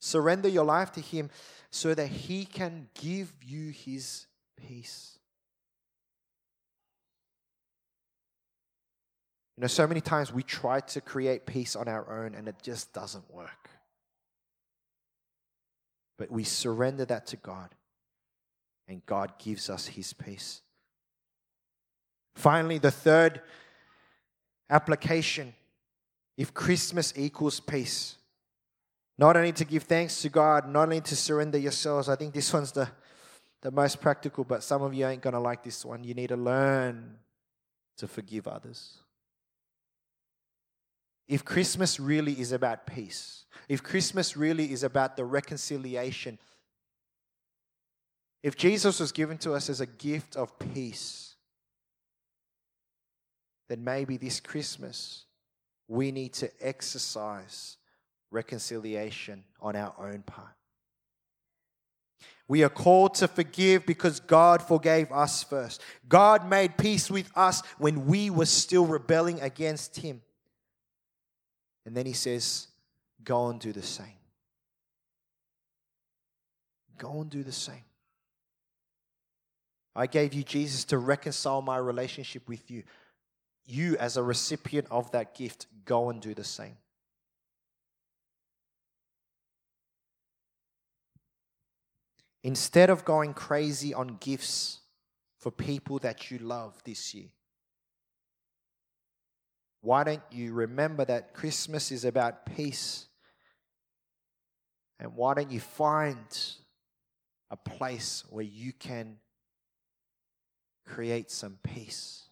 Surrender 0.00 0.48
your 0.48 0.64
life 0.64 0.92
to 0.92 1.00
Him 1.00 1.30
so 1.70 1.94
that 1.94 2.08
He 2.08 2.44
can 2.44 2.88
give 2.94 3.32
you 3.42 3.70
His 3.70 4.26
peace. 4.56 5.13
You 9.56 9.62
know, 9.62 9.66
so 9.66 9.86
many 9.86 10.00
times 10.00 10.32
we 10.32 10.42
try 10.42 10.80
to 10.80 11.00
create 11.00 11.46
peace 11.46 11.76
on 11.76 11.88
our 11.88 12.24
own 12.24 12.34
and 12.34 12.48
it 12.48 12.56
just 12.62 12.92
doesn't 12.92 13.32
work. 13.32 13.70
But 16.18 16.30
we 16.30 16.44
surrender 16.44 17.04
that 17.04 17.26
to 17.28 17.36
God 17.36 17.70
and 18.88 19.04
God 19.06 19.38
gives 19.38 19.70
us 19.70 19.86
His 19.86 20.12
peace. 20.12 20.60
Finally, 22.34 22.78
the 22.78 22.90
third 22.90 23.42
application 24.68 25.54
if 26.36 26.52
Christmas 26.52 27.12
equals 27.16 27.60
peace, 27.60 28.16
not 29.18 29.36
only 29.36 29.52
to 29.52 29.64
give 29.64 29.84
thanks 29.84 30.20
to 30.22 30.28
God, 30.28 30.68
not 30.68 30.84
only 30.84 31.00
to 31.02 31.16
surrender 31.16 31.58
yourselves, 31.58 32.08
I 32.08 32.16
think 32.16 32.34
this 32.34 32.52
one's 32.52 32.72
the, 32.72 32.88
the 33.62 33.70
most 33.70 34.00
practical, 34.00 34.42
but 34.42 34.62
some 34.62 34.82
of 34.82 34.92
you 34.92 35.06
ain't 35.06 35.22
going 35.22 35.34
to 35.34 35.40
like 35.40 35.62
this 35.62 35.84
one. 35.84 36.02
You 36.02 36.14
need 36.14 36.28
to 36.28 36.36
learn 36.36 37.16
to 37.98 38.08
forgive 38.08 38.48
others. 38.48 38.98
If 41.28 41.44
Christmas 41.44 41.98
really 41.98 42.38
is 42.40 42.52
about 42.52 42.86
peace, 42.86 43.44
if 43.68 43.82
Christmas 43.82 44.36
really 44.36 44.72
is 44.72 44.82
about 44.82 45.16
the 45.16 45.24
reconciliation 45.24 46.38
if 48.44 48.58
Jesus 48.58 49.00
was 49.00 49.10
given 49.10 49.38
to 49.38 49.54
us 49.54 49.70
as 49.70 49.80
a 49.80 49.86
gift 49.86 50.36
of 50.36 50.58
peace, 50.58 51.34
then 53.70 53.82
maybe 53.82 54.18
this 54.18 54.38
Christmas 54.38 55.24
we 55.88 56.12
need 56.12 56.34
to 56.34 56.50
exercise 56.60 57.78
reconciliation 58.30 59.44
on 59.62 59.76
our 59.76 59.94
own 59.98 60.24
part. 60.24 60.52
We 62.46 62.62
are 62.64 62.68
called 62.68 63.14
to 63.14 63.28
forgive 63.28 63.86
because 63.86 64.20
God 64.20 64.60
forgave 64.60 65.10
us 65.10 65.42
first. 65.42 65.80
God 66.06 66.46
made 66.46 66.76
peace 66.76 67.10
with 67.10 67.30
us 67.34 67.62
when 67.78 68.04
we 68.04 68.28
were 68.28 68.44
still 68.44 68.84
rebelling 68.84 69.40
against 69.40 69.96
Him. 69.96 70.20
And 71.86 71.96
then 71.96 72.06
He 72.06 72.12
says, 72.12 72.68
Go 73.22 73.48
and 73.48 73.60
do 73.60 73.72
the 73.72 73.82
same. 73.82 74.18
Go 76.98 77.20
and 77.20 77.30
do 77.30 77.42
the 77.42 77.52
same. 77.52 77.84
I 79.96 80.06
gave 80.06 80.34
you 80.34 80.42
Jesus 80.42 80.84
to 80.86 80.98
reconcile 80.98 81.62
my 81.62 81.76
relationship 81.76 82.48
with 82.48 82.70
you. 82.70 82.82
You, 83.66 83.96
as 83.98 84.16
a 84.16 84.22
recipient 84.22 84.86
of 84.90 85.10
that 85.12 85.34
gift, 85.34 85.66
go 85.84 86.10
and 86.10 86.20
do 86.20 86.34
the 86.34 86.44
same. 86.44 86.76
Instead 92.42 92.90
of 92.90 93.04
going 93.04 93.32
crazy 93.32 93.94
on 93.94 94.18
gifts 94.20 94.80
for 95.38 95.50
people 95.50 95.98
that 96.00 96.30
you 96.30 96.38
love 96.38 96.74
this 96.84 97.14
year, 97.14 97.28
why 99.84 100.02
don't 100.02 100.22
you 100.30 100.54
remember 100.54 101.04
that 101.04 101.34
Christmas 101.34 101.92
is 101.92 102.06
about 102.06 102.46
peace? 102.56 103.04
And 104.98 105.14
why 105.14 105.34
don't 105.34 105.50
you 105.50 105.60
find 105.60 106.16
a 107.50 107.56
place 107.56 108.24
where 108.30 108.44
you 108.44 108.72
can 108.72 109.18
create 110.86 111.30
some 111.30 111.58
peace? 111.62 112.22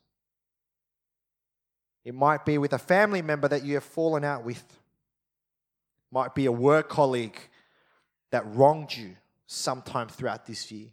It 2.06 2.14
might 2.14 2.46
be 2.46 2.56
with 2.56 2.72
a 2.72 2.78
family 2.78 3.20
member 3.20 3.48
that 3.48 3.64
you 3.64 3.74
have 3.74 3.84
fallen 3.84 4.24
out 4.24 4.44
with. 4.44 4.64
Might 6.10 6.34
be 6.34 6.46
a 6.46 6.52
work 6.52 6.88
colleague 6.88 7.38
that 8.30 8.46
wronged 8.54 8.96
you 8.96 9.16
sometime 9.46 10.08
throughout 10.08 10.46
this 10.46 10.72
year. 10.72 10.88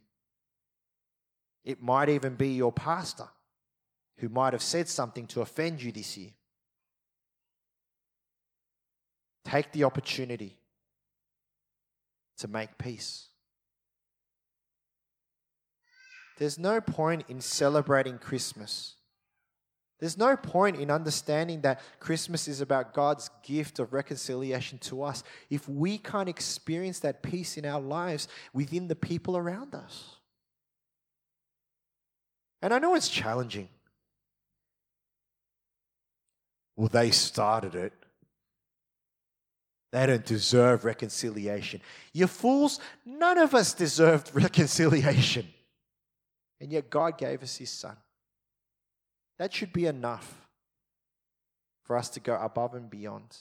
It 1.63 1.81
might 1.81 2.09
even 2.09 2.35
be 2.35 2.49
your 2.49 2.73
pastor 2.73 3.29
who 4.17 4.27
might 4.27 4.51
have 4.51 4.61
said 4.61 4.89
something 4.89 5.25
to 5.27 5.39
offend 5.39 5.81
you 5.81 5.93
this 5.93 6.17
year. 6.17 6.31
Take 9.45 9.71
the 9.71 9.83
opportunity 9.83 10.57
to 12.37 12.47
make 12.47 12.77
peace. 12.77 13.27
There's 16.37 16.57
no 16.57 16.79
point 16.79 17.25
in 17.27 17.41
celebrating 17.41 18.17
Christmas. 18.17 18.95
There's 19.99 20.17
no 20.17 20.37
point 20.37 20.77
in 20.77 20.89
understanding 20.89 21.61
that 21.61 21.81
Christmas 21.99 22.47
is 22.47 22.61
about 22.61 22.93
God's 22.93 23.29
gift 23.43 23.79
of 23.79 23.91
reconciliation 23.91 24.77
to 24.79 25.03
us 25.03 25.23
if 25.49 25.67
we 25.67 25.97
can't 25.97 26.29
experience 26.29 26.99
that 26.99 27.21
peace 27.21 27.57
in 27.57 27.65
our 27.65 27.81
lives 27.81 28.29
within 28.53 28.87
the 28.87 28.95
people 28.95 29.35
around 29.35 29.75
us. 29.75 30.15
And 32.61 32.73
I 32.73 32.79
know 32.79 32.95
it's 32.95 33.09
challenging. 33.09 33.67
Well, 36.77 36.87
they 36.87 37.11
started 37.11 37.75
it. 37.75 37.91
They 39.91 40.05
don't 40.05 40.25
deserve 40.25 40.85
reconciliation. 40.85 41.81
You 42.13 42.27
fools, 42.27 42.79
none 43.05 43.37
of 43.37 43.55
us 43.55 43.73
deserved 43.73 44.31
reconciliation. 44.33 45.47
And 46.61 46.71
yet 46.71 46.89
God 46.89 47.17
gave 47.17 47.41
us 47.41 47.57
His 47.57 47.71
Son. 47.71 47.95
That 49.37 49.53
should 49.53 49.73
be 49.73 49.85
enough 49.85 50.47
for 51.83 51.97
us 51.97 52.09
to 52.09 52.19
go 52.19 52.35
above 52.35 52.75
and 52.75 52.89
beyond. 52.89 53.37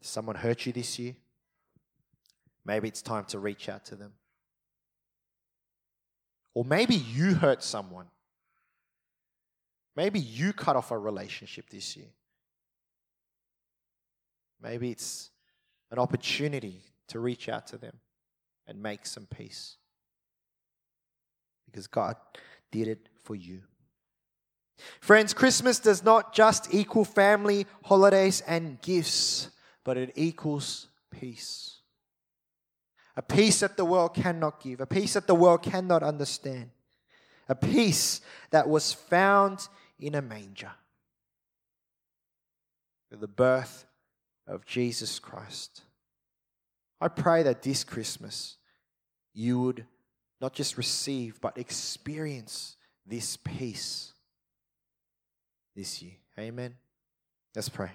Someone 0.00 0.36
hurt 0.36 0.66
you 0.66 0.72
this 0.72 0.98
year? 0.98 1.14
Maybe 2.64 2.88
it's 2.88 3.02
time 3.02 3.24
to 3.26 3.38
reach 3.38 3.68
out 3.68 3.84
to 3.86 3.96
them. 3.96 4.12
Or 6.52 6.64
maybe 6.64 6.96
you 6.96 7.34
hurt 7.34 7.62
someone. 7.62 8.06
Maybe 9.94 10.18
you 10.18 10.52
cut 10.52 10.76
off 10.76 10.90
a 10.90 10.98
relationship 10.98 11.70
this 11.70 11.96
year. 11.96 12.08
Maybe 14.62 14.90
it's 14.90 15.30
an 15.90 15.98
opportunity 15.98 16.82
to 17.08 17.20
reach 17.20 17.48
out 17.48 17.66
to 17.68 17.78
them 17.78 17.98
and 18.66 18.82
make 18.82 19.06
some 19.06 19.26
peace. 19.26 19.76
Because 21.66 21.86
God 21.86 22.16
did 22.70 22.88
it 22.88 23.08
for 23.22 23.34
you. 23.34 23.62
Friends, 25.00 25.32
Christmas 25.32 25.78
does 25.78 26.04
not 26.04 26.34
just 26.34 26.72
equal 26.74 27.04
family, 27.04 27.66
holidays, 27.84 28.42
and 28.46 28.80
gifts, 28.82 29.50
but 29.84 29.96
it 29.96 30.12
equals 30.16 30.88
peace. 31.10 31.80
A 33.16 33.22
peace 33.22 33.60
that 33.60 33.76
the 33.76 33.84
world 33.84 34.14
cannot 34.14 34.60
give, 34.60 34.80
a 34.80 34.86
peace 34.86 35.14
that 35.14 35.26
the 35.26 35.34
world 35.34 35.62
cannot 35.62 36.02
understand, 36.02 36.70
a 37.48 37.54
peace 37.54 38.20
that 38.50 38.68
was 38.68 38.92
found 38.92 39.66
in 39.98 40.14
a 40.14 40.20
manger. 40.20 40.72
With 43.10 43.20
the 43.20 43.28
birth 43.28 43.85
of 44.46 44.64
Jesus 44.64 45.18
Christ. 45.18 45.82
I 47.00 47.08
pray 47.08 47.42
that 47.42 47.62
this 47.62 47.84
Christmas 47.84 48.56
you 49.34 49.60
would 49.60 49.86
not 50.40 50.54
just 50.54 50.78
receive, 50.78 51.40
but 51.40 51.58
experience 51.58 52.76
this 53.06 53.36
peace 53.36 54.12
this 55.74 56.02
year. 56.02 56.14
Amen. 56.38 56.74
Let's 57.54 57.68
pray. 57.68 57.90